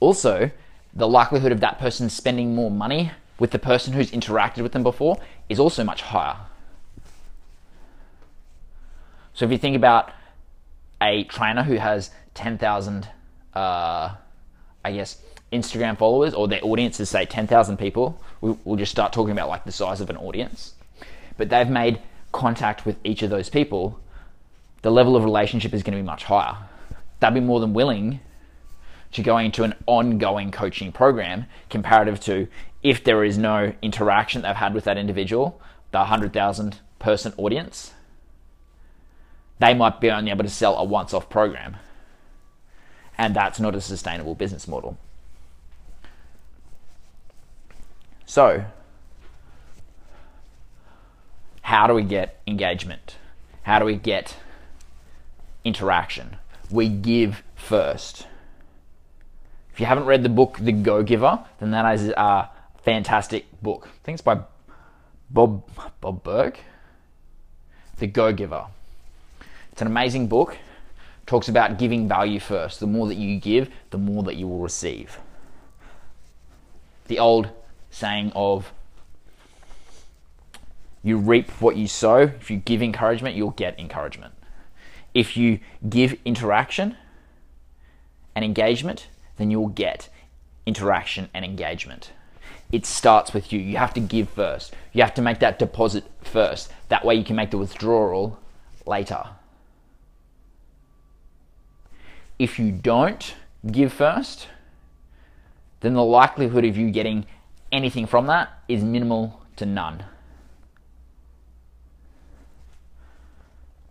Also, 0.00 0.50
the 0.94 1.06
likelihood 1.06 1.52
of 1.52 1.60
that 1.60 1.78
person 1.78 2.10
spending 2.10 2.54
more 2.54 2.70
money 2.70 3.12
with 3.38 3.52
the 3.52 3.58
person 3.58 3.92
who's 3.92 4.10
interacted 4.10 4.62
with 4.62 4.72
them 4.72 4.82
before 4.82 5.18
is 5.48 5.60
also 5.60 5.84
much 5.84 6.02
higher. 6.02 6.36
So 9.34 9.44
if 9.44 9.52
you 9.52 9.58
think 9.58 9.76
about 9.76 10.12
a 11.00 11.24
trainer 11.24 11.62
who 11.62 11.76
has 11.76 12.10
10,000, 12.34 13.08
uh, 13.54 14.14
I 14.84 14.92
guess, 14.92 15.22
Instagram 15.52 15.96
followers, 15.98 16.34
or 16.34 16.46
their 16.48 16.64
audience 16.64 17.00
is, 17.00 17.08
say, 17.08 17.24
10,000 17.24 17.76
people, 17.76 18.20
we, 18.40 18.54
we'll 18.64 18.76
just 18.76 18.92
start 18.92 19.12
talking 19.12 19.32
about 19.32 19.48
like 19.48 19.64
the 19.64 19.72
size 19.72 20.00
of 20.00 20.10
an 20.10 20.16
audience. 20.16 20.74
But 21.36 21.48
they've 21.48 21.68
made 21.68 22.00
contact 22.32 22.84
with 22.86 22.96
each 23.04 23.22
of 23.22 23.30
those 23.30 23.48
people, 23.48 23.98
the 24.82 24.90
level 24.90 25.16
of 25.16 25.24
relationship 25.24 25.74
is 25.74 25.82
going 25.82 25.96
to 25.96 26.02
be 26.02 26.06
much 26.06 26.24
higher. 26.24 26.56
They'll 27.18 27.30
be 27.30 27.40
more 27.40 27.60
than 27.60 27.72
willing 27.72 28.20
to 29.12 29.22
going 29.22 29.46
into 29.46 29.64
an 29.64 29.74
ongoing 29.86 30.50
coaching 30.50 30.92
program 30.92 31.46
comparative 31.68 32.20
to 32.20 32.46
if 32.82 33.04
there 33.04 33.24
is 33.24 33.36
no 33.36 33.74
interaction 33.82 34.42
they've 34.42 34.56
had 34.56 34.74
with 34.74 34.84
that 34.84 34.96
individual, 34.96 35.60
the 35.90 35.98
100,000 35.98 36.78
person 36.98 37.32
audience, 37.36 37.92
they 39.58 39.74
might 39.74 40.00
be 40.00 40.10
only 40.10 40.30
able 40.30 40.44
to 40.44 40.50
sell 40.50 40.76
a 40.76 40.84
once 40.84 41.12
off 41.12 41.28
program. 41.28 41.76
And 43.18 43.36
that's 43.36 43.60
not 43.60 43.74
a 43.74 43.80
sustainable 43.80 44.34
business 44.34 44.66
model. 44.66 44.96
So, 48.24 48.64
how 51.62 51.86
do 51.86 51.94
we 51.94 52.02
get 52.02 52.40
engagement? 52.46 53.16
How 53.64 53.78
do 53.78 53.84
we 53.84 53.96
get 53.96 54.36
interaction? 55.64 56.38
We 56.70 56.88
give 56.88 57.42
first. 57.56 58.26
If 59.80 59.84
you 59.84 59.86
haven't 59.86 60.04
read 60.04 60.22
the 60.22 60.28
book 60.28 60.58
The 60.60 60.72
Go 60.72 61.02
Giver, 61.02 61.42
then 61.58 61.70
that 61.70 61.94
is 61.94 62.08
a 62.10 62.50
fantastic 62.82 63.46
book. 63.62 63.86
I 63.86 64.04
think 64.04 64.16
it's 64.16 64.22
by 64.22 64.40
Bob 65.30 65.62
Bob 66.02 66.22
Burg. 66.22 66.58
The 67.96 68.06
Go 68.06 68.30
Giver. 68.30 68.66
It's 69.72 69.80
an 69.80 69.86
amazing 69.86 70.28
book. 70.28 70.52
It 70.52 71.26
talks 71.26 71.48
about 71.48 71.78
giving 71.78 72.06
value 72.06 72.40
first. 72.40 72.78
The 72.78 72.86
more 72.86 73.08
that 73.08 73.14
you 73.14 73.40
give, 73.40 73.70
the 73.88 73.96
more 73.96 74.22
that 74.24 74.36
you 74.36 74.46
will 74.46 74.58
receive. 74.58 75.18
The 77.08 77.18
old 77.18 77.48
saying 77.90 78.32
of 78.34 78.74
you 81.02 81.16
reap 81.16 81.50
what 81.52 81.76
you 81.76 81.88
sow. 81.88 82.18
If 82.18 82.50
you 82.50 82.58
give 82.58 82.82
encouragement, 82.82 83.34
you'll 83.34 83.52
get 83.52 83.80
encouragement. 83.80 84.34
If 85.14 85.38
you 85.38 85.58
give 85.88 86.18
interaction 86.26 86.98
and 88.36 88.44
engagement, 88.44 89.06
then 89.40 89.50
you'll 89.50 89.68
get 89.68 90.08
interaction 90.66 91.30
and 91.32 91.44
engagement. 91.44 92.12
It 92.70 92.86
starts 92.86 93.32
with 93.32 93.52
you. 93.52 93.58
You 93.58 93.78
have 93.78 93.94
to 93.94 94.00
give 94.00 94.28
first. 94.28 94.74
You 94.92 95.02
have 95.02 95.14
to 95.14 95.22
make 95.22 95.40
that 95.40 95.58
deposit 95.58 96.04
first. 96.20 96.70
That 96.88 97.04
way 97.04 97.14
you 97.14 97.24
can 97.24 97.36
make 97.36 97.50
the 97.50 97.58
withdrawal 97.58 98.38
later. 98.86 99.24
If 102.38 102.58
you 102.58 102.70
don't 102.70 103.34
give 103.70 103.92
first, 103.92 104.46
then 105.80 105.94
the 105.94 106.04
likelihood 106.04 106.64
of 106.64 106.76
you 106.76 106.90
getting 106.90 107.26
anything 107.72 108.06
from 108.06 108.26
that 108.26 108.50
is 108.68 108.84
minimal 108.84 109.42
to 109.56 109.66
none. 109.66 110.04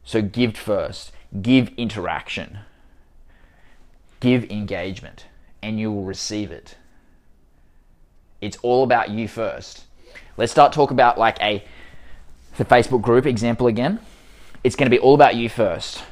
So 0.04 0.22
give 0.22 0.56
first, 0.56 1.12
give 1.42 1.70
interaction, 1.78 2.60
give 4.20 4.50
engagement, 4.50 5.26
and 5.62 5.80
you 5.80 5.92
will 5.92 6.04
receive 6.04 6.52
it. 6.52 6.76
It's 8.42 8.58
all 8.62 8.84
about 8.84 9.10
you 9.10 9.28
first. 9.28 9.86
Let's 10.38 10.52
start 10.52 10.74
talk 10.74 10.92
about 10.92 11.18
like 11.18 11.42
a 11.42 11.64
the 12.58 12.66
Facebook 12.66 13.02
group 13.02 13.26
example 13.26 13.68
again. 13.68 14.00
It's 14.64 14.76
going 14.76 14.90
to 14.90 14.96
be 14.96 15.00
all 15.00 15.16
about 15.16 15.36
you 15.36 15.50
first. 15.50 16.04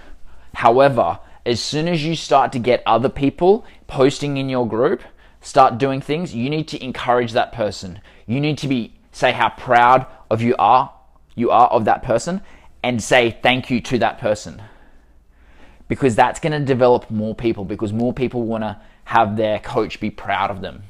However, 0.53 1.19
as 1.45 1.62
soon 1.62 1.88
as 1.88 2.03
you 2.03 2.15
start 2.15 2.51
to 2.53 2.60
get 2.60 2.83
other 2.86 3.10
people 3.10 3.65
posting 3.88 4.38
in 4.38 4.49
your 4.49 4.67
group, 4.67 5.01
start 5.41 5.77
doing 5.77 6.01
things, 6.01 6.33
you 6.33 6.49
need 6.49 6.67
to 6.69 6.83
encourage 6.83 7.33
that 7.33 7.51
person. 7.51 7.99
You 8.25 8.39
need 8.39 8.57
to 8.60 8.67
be 8.67 8.93
say 9.12 9.31
how 9.31 9.49
proud 9.49 10.05
of 10.29 10.41
you 10.41 10.55
are 10.60 10.93
you 11.38 11.51
are 11.51 11.67
of 11.67 11.86
that 11.86 12.03
person 12.03 12.41
and 12.83 13.01
say 13.01 13.38
thank 13.41 13.69
you 13.69 13.79
to 13.79 13.99
that 13.99 14.17
person. 14.17 14.62
Because 15.88 16.15
that's 16.15 16.41
going 16.41 16.51
to 16.51 16.60
develop 16.60 17.10
more 17.10 17.33
people 17.33 17.63
because 17.63 17.93
more 17.93 18.12
people 18.12 18.41
want 18.43 18.63
to 18.63 18.77
have 19.08 19.38
their 19.38 19.58
coach 19.58 20.02
be 20.02 20.10
proud 20.10 20.52
of 20.52 20.60
them. 20.60 20.84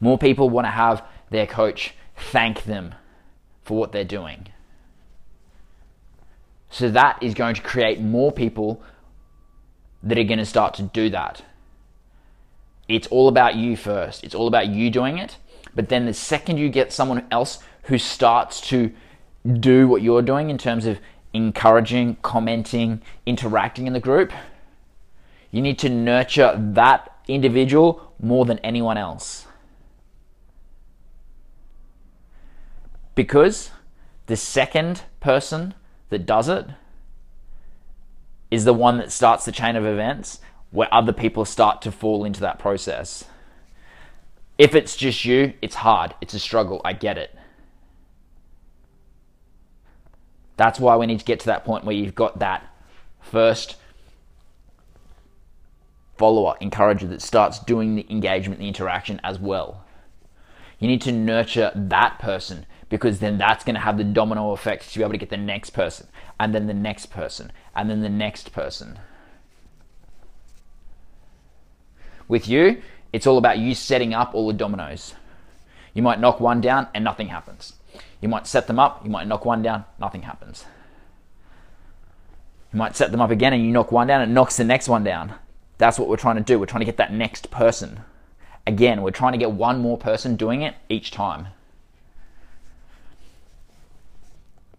More 0.00 0.18
people 0.18 0.50
want 0.50 0.66
to 0.66 0.70
have 0.70 1.02
their 1.30 1.46
coach 1.46 1.94
thank 2.14 2.64
them 2.64 2.94
for 3.62 3.78
what 3.78 3.90
they're 3.90 4.04
doing. 4.04 4.48
So 6.68 6.90
that 6.90 7.22
is 7.22 7.32
going 7.32 7.54
to 7.54 7.62
create 7.62 8.02
more 8.02 8.30
people 8.30 8.82
that 10.02 10.18
are 10.18 10.24
going 10.24 10.40
to 10.40 10.44
start 10.44 10.74
to 10.74 10.82
do 10.82 11.08
that. 11.08 11.42
It's 12.86 13.06
all 13.06 13.28
about 13.28 13.54
you 13.54 13.78
first. 13.78 14.22
It's 14.22 14.34
all 14.34 14.46
about 14.46 14.68
you 14.68 14.90
doing 14.90 15.16
it. 15.16 15.38
But 15.74 15.88
then 15.88 16.04
the 16.04 16.12
second 16.12 16.58
you 16.58 16.68
get 16.68 16.92
someone 16.92 17.26
else 17.30 17.60
who 17.84 17.96
starts 17.96 18.60
to 18.68 18.92
do 19.58 19.88
what 19.88 20.02
you're 20.02 20.20
doing 20.20 20.50
in 20.50 20.58
terms 20.58 20.84
of 20.84 20.98
encouraging, 21.32 22.18
commenting, 22.20 23.00
interacting 23.24 23.86
in 23.86 23.94
the 23.94 24.00
group, 24.00 24.32
you 25.50 25.62
need 25.62 25.78
to 25.80 25.88
nurture 25.88 26.54
that 26.58 27.16
individual 27.26 28.12
more 28.20 28.44
than 28.44 28.58
anyone 28.60 28.96
else. 28.96 29.46
Because 33.14 33.70
the 34.26 34.36
second 34.36 35.02
person 35.20 35.74
that 36.10 36.26
does 36.26 36.48
it 36.48 36.66
is 38.50 38.64
the 38.64 38.74
one 38.74 38.98
that 38.98 39.12
starts 39.12 39.44
the 39.44 39.52
chain 39.52 39.76
of 39.76 39.84
events 39.84 40.40
where 40.70 40.92
other 40.92 41.12
people 41.12 41.44
start 41.44 41.82
to 41.82 41.92
fall 41.92 42.24
into 42.24 42.40
that 42.40 42.58
process. 42.58 43.24
If 44.58 44.74
it's 44.74 44.96
just 44.96 45.24
you, 45.24 45.54
it's 45.62 45.76
hard, 45.76 46.14
it's 46.20 46.34
a 46.34 46.38
struggle, 46.38 46.80
I 46.84 46.92
get 46.92 47.18
it. 47.18 47.34
That's 50.56 50.78
why 50.78 50.96
we 50.96 51.06
need 51.06 51.20
to 51.20 51.24
get 51.24 51.40
to 51.40 51.46
that 51.46 51.64
point 51.64 51.84
where 51.84 51.94
you've 51.94 52.14
got 52.14 52.38
that 52.40 52.66
first 53.20 53.76
follower, 56.20 56.54
encourager 56.60 57.06
that 57.06 57.22
starts 57.22 57.58
doing 57.60 57.96
the 57.96 58.06
engagement, 58.10 58.60
the 58.60 58.68
interaction 58.68 59.18
as 59.24 59.38
well. 59.38 59.82
You 60.78 60.86
need 60.86 61.00
to 61.02 61.12
nurture 61.12 61.72
that 61.74 62.18
person 62.18 62.66
because 62.90 63.20
then 63.20 63.38
that's 63.38 63.64
going 63.64 63.74
to 63.74 63.80
have 63.80 63.96
the 63.96 64.04
domino 64.04 64.52
effect 64.52 64.92
to 64.92 64.98
be 64.98 65.02
able 65.02 65.12
to 65.12 65.18
get 65.18 65.30
the 65.30 65.38
next 65.38 65.70
person, 65.70 66.08
and 66.38 66.54
then 66.54 66.66
the 66.66 66.74
next 66.74 67.06
person, 67.06 67.50
and 67.74 67.88
then 67.88 68.02
the 68.02 68.10
next 68.10 68.52
person. 68.52 68.98
With 72.28 72.46
you, 72.46 72.82
it's 73.14 73.26
all 73.26 73.38
about 73.38 73.58
you 73.58 73.74
setting 73.74 74.12
up 74.12 74.34
all 74.34 74.46
the 74.46 74.52
dominoes. 74.52 75.14
You 75.94 76.02
might 76.02 76.20
knock 76.20 76.38
one 76.38 76.60
down 76.60 76.88
and 76.94 77.02
nothing 77.02 77.28
happens. 77.28 77.72
You 78.20 78.28
might 78.28 78.46
set 78.46 78.66
them 78.66 78.78
up, 78.78 79.02
you 79.04 79.10
might 79.10 79.26
knock 79.26 79.46
one 79.46 79.62
down, 79.62 79.86
nothing 79.98 80.22
happens. 80.22 80.66
You 82.72 82.78
might 82.78 82.94
set 82.94 83.10
them 83.10 83.22
up 83.22 83.30
again 83.30 83.54
and 83.54 83.64
you 83.64 83.72
knock 83.72 83.90
one 83.90 84.06
down, 84.06 84.20
it 84.20 84.28
knocks 84.28 84.58
the 84.58 84.64
next 84.64 84.86
one 84.86 85.02
down. 85.02 85.34
That's 85.80 85.98
what 85.98 86.08
we're 86.08 86.18
trying 86.18 86.36
to 86.36 86.42
do. 86.42 86.58
We're 86.58 86.66
trying 86.66 86.82
to 86.82 86.84
get 86.84 86.98
that 86.98 87.10
next 87.10 87.50
person. 87.50 88.00
Again, 88.66 89.00
we're 89.00 89.12
trying 89.12 89.32
to 89.32 89.38
get 89.38 89.52
one 89.52 89.80
more 89.80 89.96
person 89.96 90.36
doing 90.36 90.60
it 90.60 90.74
each 90.90 91.10
time. 91.10 91.48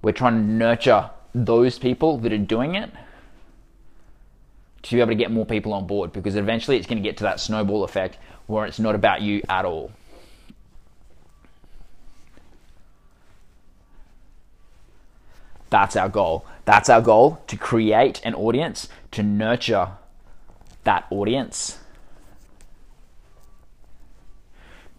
We're 0.04 0.12
trying 0.12 0.36
to 0.36 0.42
nurture 0.42 1.10
those 1.34 1.80
people 1.80 2.20
that 2.20 2.32
are 2.32 2.38
doing 2.38 2.76
it 2.76 2.92
to 4.84 4.96
be 4.96 5.02
able 5.02 5.10
to 5.10 5.16
get 5.16 5.32
more 5.32 5.44
people 5.44 5.74
on 5.74 5.88
board 5.88 6.14
because 6.14 6.36
eventually 6.36 6.78
it's 6.78 6.86
going 6.86 7.02
to 7.02 7.10
get 7.10 7.18
to 7.18 7.24
that 7.24 7.40
snowball 7.40 7.84
effect 7.84 8.20
where 8.46 8.68
it's 8.68 8.80
not 8.80 8.94
about 8.94 9.24
you 9.24 9.42
at 9.50 9.66
all. 9.66 9.92
That's 15.72 15.96
our 15.96 16.10
goal. 16.10 16.46
That's 16.66 16.90
our 16.90 17.02
goal 17.02 17.42
to 17.48 17.58
create 17.58 18.22
an 18.24 18.36
audience, 18.36 18.88
to 19.14 19.24
nurture 19.24 19.94
that 20.84 21.06
audience. 21.10 21.80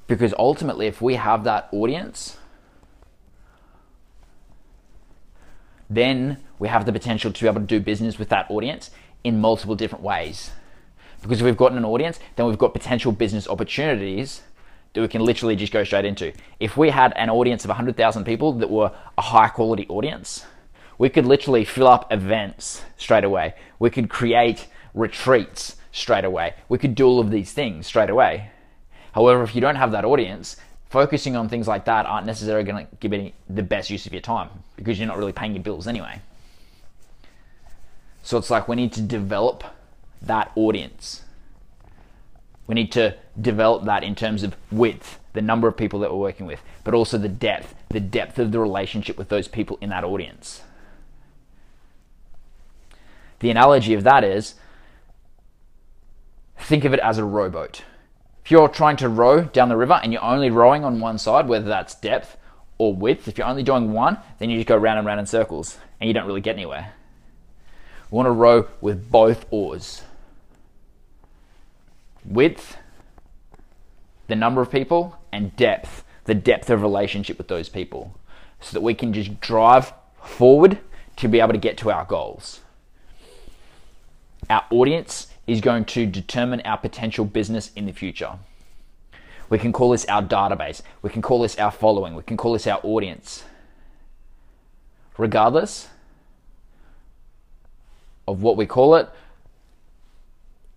Because 0.06 0.34
ultimately, 0.38 0.86
if 0.86 1.00
we 1.00 1.14
have 1.14 1.44
that 1.44 1.68
audience, 1.72 2.36
then 5.88 6.38
we 6.58 6.68
have 6.68 6.86
the 6.86 6.92
potential 6.92 7.32
to 7.32 7.42
be 7.42 7.48
able 7.48 7.60
to 7.60 7.66
do 7.66 7.80
business 7.80 8.18
with 8.18 8.28
that 8.30 8.50
audience 8.50 8.90
in 9.24 9.40
multiple 9.40 9.74
different 9.74 10.04
ways. 10.04 10.50
Because 11.20 11.40
if 11.40 11.44
we've 11.44 11.56
gotten 11.56 11.78
an 11.78 11.84
audience, 11.84 12.18
then 12.36 12.46
we've 12.46 12.58
got 12.58 12.72
potential 12.72 13.12
business 13.12 13.46
opportunities 13.48 14.42
that 14.92 15.00
we 15.00 15.08
can 15.08 15.24
literally 15.24 15.56
just 15.56 15.72
go 15.72 15.84
straight 15.84 16.04
into. 16.04 16.32
If 16.60 16.76
we 16.76 16.90
had 16.90 17.12
an 17.16 17.30
audience 17.30 17.64
of 17.64 17.68
100,000 17.68 18.24
people 18.24 18.52
that 18.54 18.70
were 18.70 18.92
a 19.16 19.22
high 19.22 19.48
quality 19.48 19.86
audience, 19.88 20.44
we 20.98 21.08
could 21.08 21.24
literally 21.24 21.64
fill 21.64 21.88
up 21.88 22.12
events 22.12 22.82
straight 22.96 23.24
away. 23.24 23.54
We 23.78 23.90
could 23.90 24.10
create 24.10 24.66
retreats 24.94 25.76
straight 25.92 26.24
away. 26.24 26.54
We 26.68 26.78
could 26.78 26.94
do 26.94 27.06
all 27.06 27.20
of 27.20 27.30
these 27.30 27.52
things 27.52 27.86
straight 27.86 28.10
away. 28.10 28.50
However, 29.12 29.42
if 29.42 29.54
you 29.54 29.60
don't 29.60 29.76
have 29.76 29.92
that 29.92 30.04
audience, 30.04 30.56
focusing 30.88 31.36
on 31.36 31.48
things 31.48 31.68
like 31.68 31.84
that 31.86 32.06
aren't 32.06 32.26
necessarily 32.26 32.64
going 32.64 32.86
to 32.86 32.96
give 32.96 33.12
you 33.12 33.32
the 33.48 33.62
best 33.62 33.90
use 33.90 34.06
of 34.06 34.12
your 34.12 34.22
time 34.22 34.50
because 34.76 34.98
you're 34.98 35.08
not 35.08 35.18
really 35.18 35.32
paying 35.32 35.54
your 35.54 35.62
bills 35.62 35.86
anyway. 35.86 36.20
So 38.22 38.38
it's 38.38 38.50
like 38.50 38.68
we 38.68 38.76
need 38.76 38.92
to 38.92 39.02
develop 39.02 39.64
that 40.22 40.52
audience. 40.54 41.22
We 42.66 42.74
need 42.74 42.92
to 42.92 43.16
develop 43.40 43.84
that 43.84 44.04
in 44.04 44.14
terms 44.14 44.42
of 44.42 44.54
width, 44.70 45.18
the 45.32 45.42
number 45.42 45.66
of 45.66 45.76
people 45.76 46.00
that 46.00 46.10
we're 46.10 46.18
working 46.18 46.46
with, 46.46 46.60
but 46.84 46.94
also 46.94 47.18
the 47.18 47.28
depth, 47.28 47.74
the 47.88 48.00
depth 48.00 48.38
of 48.38 48.52
the 48.52 48.60
relationship 48.60 49.18
with 49.18 49.28
those 49.28 49.48
people 49.48 49.78
in 49.80 49.90
that 49.90 50.04
audience. 50.04 50.62
The 53.40 53.50
analogy 53.50 53.94
of 53.94 54.04
that 54.04 54.22
is 54.22 54.54
think 56.64 56.84
of 56.84 56.94
it 56.94 57.00
as 57.00 57.18
a 57.18 57.24
rowboat. 57.24 57.82
If 58.44 58.50
you're 58.50 58.68
trying 58.68 58.96
to 58.98 59.08
row 59.08 59.44
down 59.44 59.68
the 59.68 59.76
river 59.76 60.00
and 60.02 60.12
you're 60.12 60.24
only 60.24 60.50
rowing 60.50 60.84
on 60.84 61.00
one 61.00 61.18
side, 61.18 61.46
whether 61.46 61.68
that's 61.68 61.94
depth 61.94 62.36
or 62.78 62.94
width, 62.94 63.28
if 63.28 63.38
you're 63.38 63.46
only 63.46 63.62
doing 63.62 63.92
one, 63.92 64.18
then 64.38 64.50
you 64.50 64.56
just 64.56 64.68
go 64.68 64.76
round 64.76 64.98
and 64.98 65.06
round 65.06 65.20
in 65.20 65.26
circles 65.26 65.78
and 66.00 66.08
you 66.08 66.14
don't 66.14 66.26
really 66.26 66.40
get 66.40 66.56
anywhere. 66.56 66.92
We 68.10 68.16
want 68.16 68.26
to 68.26 68.32
row 68.32 68.68
with 68.80 69.10
both 69.10 69.46
oars. 69.50 70.02
Width, 72.24 72.76
the 74.28 74.36
number 74.36 74.60
of 74.60 74.70
people, 74.70 75.18
and 75.32 75.56
depth, 75.56 76.04
the 76.24 76.34
depth 76.34 76.70
of 76.70 76.82
relationship 76.82 77.38
with 77.38 77.48
those 77.48 77.68
people, 77.68 78.18
so 78.60 78.74
that 78.74 78.82
we 78.82 78.94
can 78.94 79.12
just 79.12 79.40
drive 79.40 79.92
forward 80.22 80.78
to 81.16 81.28
be 81.28 81.40
able 81.40 81.52
to 81.52 81.58
get 81.58 81.76
to 81.78 81.90
our 81.90 82.04
goals. 82.04 82.60
Our 84.50 84.64
audience 84.70 85.31
is 85.52 85.60
going 85.60 85.84
to 85.84 86.06
determine 86.06 86.60
our 86.62 86.78
potential 86.78 87.24
business 87.24 87.70
in 87.76 87.86
the 87.86 87.92
future. 87.92 88.38
We 89.50 89.58
can 89.58 89.72
call 89.72 89.90
this 89.90 90.06
our 90.06 90.22
database. 90.22 90.80
We 91.02 91.10
can 91.10 91.20
call 91.20 91.42
this 91.42 91.58
our 91.58 91.70
following. 91.70 92.14
We 92.14 92.22
can 92.22 92.38
call 92.38 92.54
this 92.54 92.66
our 92.66 92.80
audience. 92.82 93.44
Regardless 95.18 95.88
of 98.26 98.42
what 98.42 98.56
we 98.56 98.64
call 98.64 98.94
it, 98.96 99.10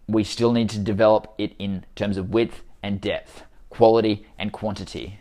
we 0.08 0.24
still 0.24 0.52
need 0.52 0.70
to 0.72 0.80
develop 0.80 1.34
it 1.38 1.54
in 1.58 1.86
terms 1.96 2.18
of 2.18 2.32
width 2.32 2.62
and 2.84 3.00
depth, 3.00 3.44
quality 3.70 4.28
and 4.38 4.52
quantity. 4.52 5.20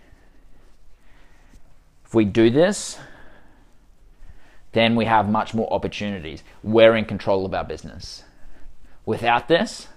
If 2.05 2.13
we 2.13 2.25
do 2.25 2.51
this, 2.51 2.99
then 4.73 4.97
we 4.97 5.05
have 5.05 5.29
much 5.29 5.55
more 5.55 5.73
opportunities. 5.73 6.43
We're 6.65 6.97
in 6.97 7.05
control 7.05 7.47
of 7.47 7.55
our 7.55 7.65
business. 7.65 8.25
Without 9.07 9.49
this, 9.49 9.89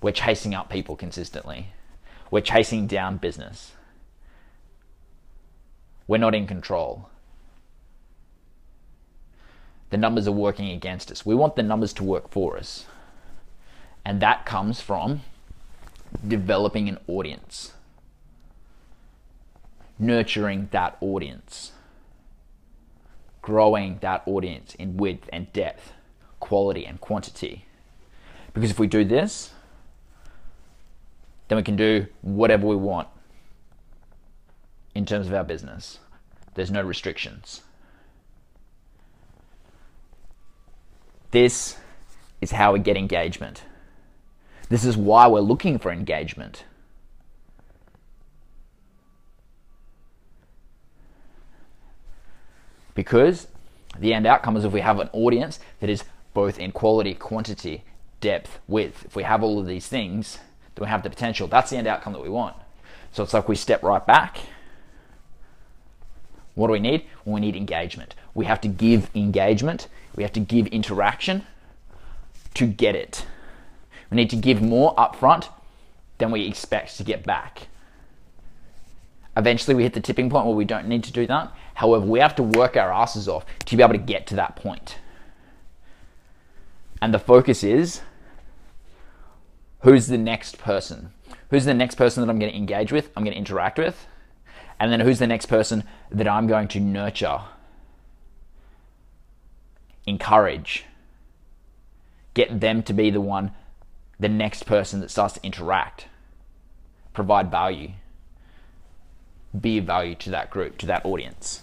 we're 0.00 0.12
chasing 0.12 0.54
up 0.54 0.70
people 0.70 0.96
consistently. 0.96 1.68
We're 2.30 2.40
chasing 2.40 2.86
down 2.86 3.18
business. 3.18 3.72
We're 6.06 6.18
not 6.18 6.34
in 6.34 6.46
control. 6.46 7.08
The 9.90 9.96
numbers 9.96 10.26
are 10.26 10.32
working 10.32 10.70
against 10.70 11.10
us. 11.10 11.24
We 11.24 11.34
want 11.34 11.56
the 11.56 11.62
numbers 11.62 11.92
to 11.94 12.04
work 12.04 12.30
for 12.30 12.56
us. 12.56 12.86
And 14.04 14.20
that 14.20 14.44
comes 14.44 14.80
from 14.80 15.20
developing 16.26 16.88
an 16.88 16.98
audience, 17.06 17.72
nurturing 19.98 20.68
that 20.72 20.96
audience 21.00 21.72
growing 23.44 23.98
that 24.00 24.22
audience 24.24 24.74
in 24.76 24.96
width 24.96 25.28
and 25.30 25.52
depth, 25.52 25.92
quality 26.40 26.86
and 26.86 26.98
quantity. 26.98 27.66
Because 28.54 28.70
if 28.70 28.78
we 28.78 28.86
do 28.86 29.04
this, 29.04 29.52
then 31.48 31.56
we 31.56 31.62
can 31.62 31.76
do 31.76 32.06
whatever 32.22 32.66
we 32.66 32.74
want 32.74 33.06
in 34.94 35.04
terms 35.04 35.26
of 35.26 35.34
our 35.34 35.44
business. 35.44 35.98
There's 36.54 36.70
no 36.70 36.80
restrictions. 36.80 37.60
This 41.30 41.76
is 42.40 42.52
how 42.52 42.72
we 42.72 42.78
get 42.78 42.96
engagement. 42.96 43.64
This 44.70 44.86
is 44.86 44.96
why 44.96 45.26
we're 45.26 45.40
looking 45.40 45.78
for 45.78 45.92
engagement. 45.92 46.64
Because 52.94 53.48
the 53.98 54.14
end 54.14 54.26
outcome 54.26 54.56
is 54.56 54.64
if 54.64 54.72
we 54.72 54.80
have 54.80 54.98
an 55.00 55.10
audience 55.12 55.60
that 55.80 55.90
is 55.90 56.04
both 56.32 56.58
in 56.58 56.72
quality, 56.72 57.14
quantity, 57.14 57.84
depth, 58.20 58.58
width, 58.66 59.04
if 59.04 59.16
we 59.16 59.22
have 59.22 59.42
all 59.42 59.58
of 59.58 59.66
these 59.66 59.86
things, 59.86 60.38
then 60.74 60.84
we 60.84 60.88
have 60.88 61.02
the 61.02 61.10
potential. 61.10 61.46
That's 61.46 61.70
the 61.70 61.76
end 61.76 61.86
outcome 61.86 62.12
that 62.12 62.22
we 62.22 62.28
want. 62.28 62.56
So 63.12 63.22
it's 63.22 63.34
like 63.34 63.48
we 63.48 63.56
step 63.56 63.82
right 63.82 64.04
back. 64.04 64.38
What 66.54 66.68
do 66.68 66.72
we 66.72 66.80
need? 66.80 67.04
Well, 67.24 67.34
we 67.34 67.40
need 67.40 67.56
engagement. 67.56 68.14
We 68.34 68.46
have 68.46 68.60
to 68.62 68.68
give 68.68 69.10
engagement, 69.14 69.88
we 70.16 70.22
have 70.22 70.32
to 70.32 70.40
give 70.40 70.66
interaction 70.68 71.46
to 72.54 72.66
get 72.66 72.94
it. 72.94 73.26
We 74.10 74.16
need 74.16 74.30
to 74.30 74.36
give 74.36 74.62
more 74.62 74.94
upfront 74.94 75.48
than 76.18 76.30
we 76.30 76.46
expect 76.46 76.96
to 76.98 77.04
get 77.04 77.24
back. 77.24 77.68
Eventually, 79.36 79.74
we 79.74 79.82
hit 79.82 79.94
the 79.94 80.00
tipping 80.00 80.30
point 80.30 80.46
where 80.46 80.54
we 80.54 80.64
don't 80.64 80.86
need 80.86 81.02
to 81.04 81.12
do 81.12 81.26
that. 81.26 81.52
However, 81.74 82.06
we 82.06 82.20
have 82.20 82.36
to 82.36 82.42
work 82.42 82.76
our 82.76 82.92
asses 82.92 83.28
off 83.28 83.44
to 83.66 83.76
be 83.76 83.82
able 83.82 83.94
to 83.94 83.98
get 83.98 84.26
to 84.28 84.36
that 84.36 84.56
point. 84.56 84.98
And 87.02 87.12
the 87.12 87.18
focus 87.18 87.62
is 87.62 88.00
who's 89.80 90.06
the 90.06 90.18
next 90.18 90.58
person? 90.58 91.12
Who's 91.50 91.64
the 91.64 91.74
next 91.74 91.96
person 91.96 92.22
that 92.22 92.30
I'm 92.30 92.38
going 92.38 92.50
to 92.50 92.56
engage 92.56 92.92
with, 92.92 93.10
I'm 93.16 93.24
going 93.24 93.34
to 93.34 93.38
interact 93.38 93.78
with? 93.78 94.06
And 94.80 94.90
then 94.90 95.00
who's 95.00 95.18
the 95.18 95.26
next 95.26 95.46
person 95.46 95.84
that 96.10 96.26
I'm 96.26 96.46
going 96.46 96.68
to 96.68 96.80
nurture, 96.80 97.40
encourage, 100.06 100.84
get 102.34 102.60
them 102.60 102.82
to 102.84 102.92
be 102.92 103.10
the 103.10 103.20
one, 103.20 103.52
the 104.18 104.28
next 104.28 104.64
person 104.64 105.00
that 105.00 105.10
starts 105.10 105.34
to 105.34 105.44
interact, 105.44 106.06
provide 107.12 107.50
value 107.50 107.92
be 109.60 109.78
of 109.78 109.84
value 109.84 110.14
to 110.16 110.30
that 110.30 110.50
group, 110.50 110.78
to 110.78 110.86
that 110.86 111.04
audience. 111.04 111.62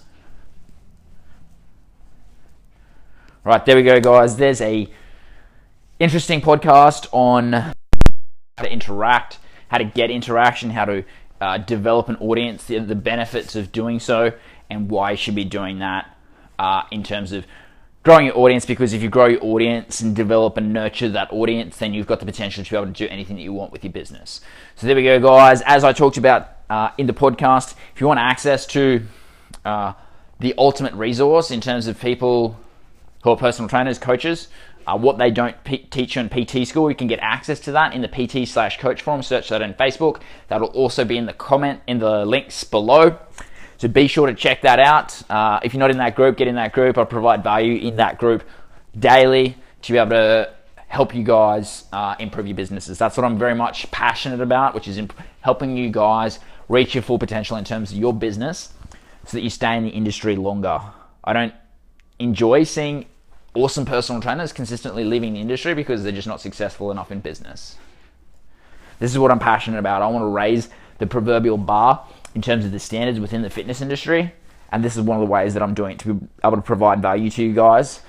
Right, 3.43 3.65
there 3.65 3.75
we 3.75 3.84
go, 3.84 3.99
guys. 3.99 4.38
There's 4.38 4.62
a 4.62 4.88
interesting 5.99 6.41
podcast 6.41 7.08
on 7.12 7.54
how 7.54 7.73
to 8.60 8.71
interact, 8.71 9.39
how 9.69 9.80
to 9.80 9.84
get 9.84 10.12
interaction, 10.12 10.69
how 10.71 10.86
to 10.86 11.04
uh, 11.39 11.58
develop 11.58 12.08
an 12.08 12.17
audience, 12.17 12.65
the, 12.65 12.77
the, 12.80 12.95
benefits 12.95 13.56
of 13.56 13.71
doing 13.71 13.99
so, 13.99 14.32
and 14.69 14.91
why 14.91 15.12
you 15.12 15.17
should 15.17 15.34
be 15.34 15.43
doing 15.43 15.80
that 15.80 16.15
uh, 16.60 16.84
in 16.91 17.01
terms 17.01 17.32
of 17.32 17.47
growing 18.03 18.25
your 18.25 18.37
audience. 18.37 18.65
Because 18.65 18.93
if 18.93 19.01
you 19.01 19.09
grow 19.09 19.27
your 19.27 19.43
audience 19.43 20.01
and 20.01 20.15
develop 20.15 20.57
and 20.57 20.73
nurture 20.73 21.09
that 21.09 21.31
audience, 21.31 21.77
then 21.77 21.93
you've 21.93 22.07
got 22.07 22.19
the 22.19 22.25
potential 22.25 22.63
to 22.63 22.69
be 22.69 22.75
able 22.75 22.87
to 22.87 22.91
do 22.91 23.07
anything 23.07 23.35
that 23.35 23.43
you 23.43 23.53
want 23.53 23.71
with 23.71 23.83
your 23.83 23.93
business. 23.93 24.41
So 24.75 24.87
there 24.87 24.95
we 24.95 25.03
go, 25.03 25.19
guys. 25.19 25.61
As 25.61 25.83
I 25.83 25.93
talked 25.93 26.17
about 26.17 26.57
uh, 26.71 26.89
in 26.97 27.05
the 27.05 27.13
podcast. 27.13 27.75
If 27.93 27.99
you 27.99 28.07
want 28.07 28.21
access 28.21 28.65
to 28.67 29.03
uh, 29.65 29.91
the 30.39 30.55
ultimate 30.57 30.93
resource 30.93 31.51
in 31.51 31.59
terms 31.59 31.85
of 31.85 31.99
people 31.99 32.57
who 33.23 33.31
are 33.31 33.35
personal 33.35 33.67
trainers, 33.67 33.99
coaches, 33.99 34.47
uh, 34.87 34.97
what 34.97 35.17
they 35.17 35.29
don't 35.29 35.61
p- 35.65 35.85
teach 35.91 36.15
you 36.15 36.21
in 36.21 36.29
PT 36.29 36.65
school, 36.65 36.89
you 36.89 36.95
can 36.95 37.07
get 37.07 37.19
access 37.19 37.59
to 37.59 37.73
that 37.73 37.93
in 37.93 38.01
the 38.01 38.07
PT 38.07 38.47
slash 38.47 38.79
coach 38.79 39.01
forum. 39.01 39.21
Search 39.21 39.49
that 39.49 39.61
on 39.61 39.73
Facebook. 39.73 40.21
That'll 40.47 40.69
also 40.69 41.03
be 41.03 41.17
in 41.17 41.25
the 41.25 41.33
comment 41.33 41.81
in 41.87 41.99
the 41.99 42.25
links 42.25 42.63
below. 42.63 43.19
So 43.81 43.87
be 43.87 44.05
sure 44.05 44.27
to 44.27 44.35
check 44.35 44.61
that 44.61 44.77
out. 44.77 45.27
Uh, 45.27 45.59
if 45.63 45.73
you're 45.73 45.79
not 45.79 45.89
in 45.89 45.97
that 45.97 46.15
group, 46.15 46.37
get 46.37 46.47
in 46.47 46.53
that 46.53 46.71
group. 46.71 46.99
I 46.99 47.03
provide 47.03 47.41
value 47.41 47.79
in 47.79 47.95
that 47.95 48.19
group 48.19 48.43
daily 48.99 49.57
to 49.81 49.91
be 49.91 49.97
able 49.97 50.11
to 50.11 50.53
help 50.85 51.15
you 51.15 51.23
guys 51.23 51.85
uh, 51.91 52.15
improve 52.19 52.45
your 52.45 52.55
businesses. 52.55 52.99
That's 52.99 53.17
what 53.17 53.25
I'm 53.25 53.39
very 53.39 53.55
much 53.55 53.89
passionate 53.89 54.39
about, 54.39 54.75
which 54.75 54.87
is 54.87 54.99
imp- 54.99 55.19
helping 55.39 55.75
you 55.75 55.89
guys 55.89 56.37
reach 56.69 56.93
your 56.93 57.01
full 57.01 57.17
potential 57.17 57.57
in 57.57 57.63
terms 57.63 57.91
of 57.91 57.97
your 57.97 58.13
business 58.13 58.71
so 59.25 59.35
that 59.35 59.41
you 59.41 59.49
stay 59.49 59.75
in 59.75 59.83
the 59.83 59.89
industry 59.89 60.35
longer. 60.35 60.79
I 61.23 61.33
don't 61.33 61.55
enjoy 62.19 62.65
seeing 62.65 63.07
awesome 63.55 63.85
personal 63.87 64.21
trainers 64.21 64.53
consistently 64.53 65.05
leaving 65.05 65.33
the 65.33 65.41
industry 65.41 65.73
because 65.73 66.03
they're 66.03 66.11
just 66.11 66.27
not 66.27 66.39
successful 66.39 66.91
enough 66.91 67.11
in 67.11 67.19
business. 67.19 67.77
This 68.99 69.09
is 69.09 69.17
what 69.17 69.31
I'm 69.31 69.39
passionate 69.39 69.79
about. 69.79 70.03
I 70.03 70.07
want 70.07 70.21
to 70.21 70.27
raise 70.27 70.69
the 70.99 71.07
proverbial 71.07 71.57
bar 71.57 72.05
in 72.35 72.41
terms 72.41 72.65
of 72.65 72.71
the 72.71 72.79
standards 72.79 73.19
within 73.19 73.41
the 73.41 73.49
fitness 73.49 73.81
industry. 73.81 74.33
And 74.71 74.83
this 74.83 74.95
is 74.95 75.01
one 75.01 75.19
of 75.19 75.25
the 75.25 75.31
ways 75.31 75.53
that 75.53 75.63
I'm 75.63 75.73
doing 75.73 75.93
it 75.93 75.99
to 75.99 76.13
be 76.13 76.27
able 76.43 76.55
to 76.55 76.61
provide 76.61 77.01
value 77.01 77.29
to 77.31 77.43
you 77.43 77.53
guys. 77.53 78.01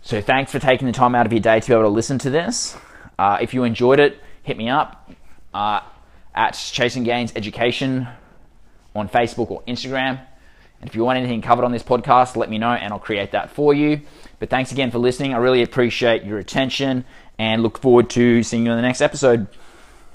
So 0.00 0.20
thanks 0.20 0.52
for 0.52 0.58
taking 0.58 0.86
the 0.86 0.92
time 0.92 1.14
out 1.14 1.26
of 1.26 1.32
your 1.32 1.40
day 1.40 1.60
to 1.60 1.66
be 1.66 1.72
able 1.74 1.82
to 1.82 1.88
listen 1.88 2.18
to 2.18 2.30
this. 2.30 2.76
Uh, 3.18 3.38
if 3.40 3.52
you 3.52 3.64
enjoyed 3.64 4.00
it, 4.00 4.20
hit 4.42 4.56
me 4.56 4.68
up. 4.68 5.10
Uh, 5.52 5.80
at 6.34 6.52
Chasing 6.52 7.02
Gains 7.02 7.32
Education 7.34 8.06
on 8.94 9.08
Facebook 9.08 9.50
or 9.50 9.62
Instagram. 9.62 10.20
And 10.80 10.88
if 10.88 10.94
you 10.94 11.04
want 11.04 11.18
anything 11.18 11.42
covered 11.42 11.64
on 11.64 11.72
this 11.72 11.82
podcast, 11.82 12.36
let 12.36 12.48
me 12.48 12.58
know 12.58 12.70
and 12.70 12.92
I'll 12.92 13.00
create 13.00 13.32
that 13.32 13.50
for 13.50 13.74
you. 13.74 14.02
But 14.38 14.48
thanks 14.48 14.70
again 14.70 14.92
for 14.92 14.98
listening. 14.98 15.34
I 15.34 15.38
really 15.38 15.62
appreciate 15.62 16.22
your 16.24 16.38
attention 16.38 17.04
and 17.38 17.62
look 17.62 17.78
forward 17.78 18.08
to 18.10 18.42
seeing 18.44 18.64
you 18.64 18.70
in 18.70 18.76
the 18.76 18.82
next 18.82 19.00
episode. 19.00 19.48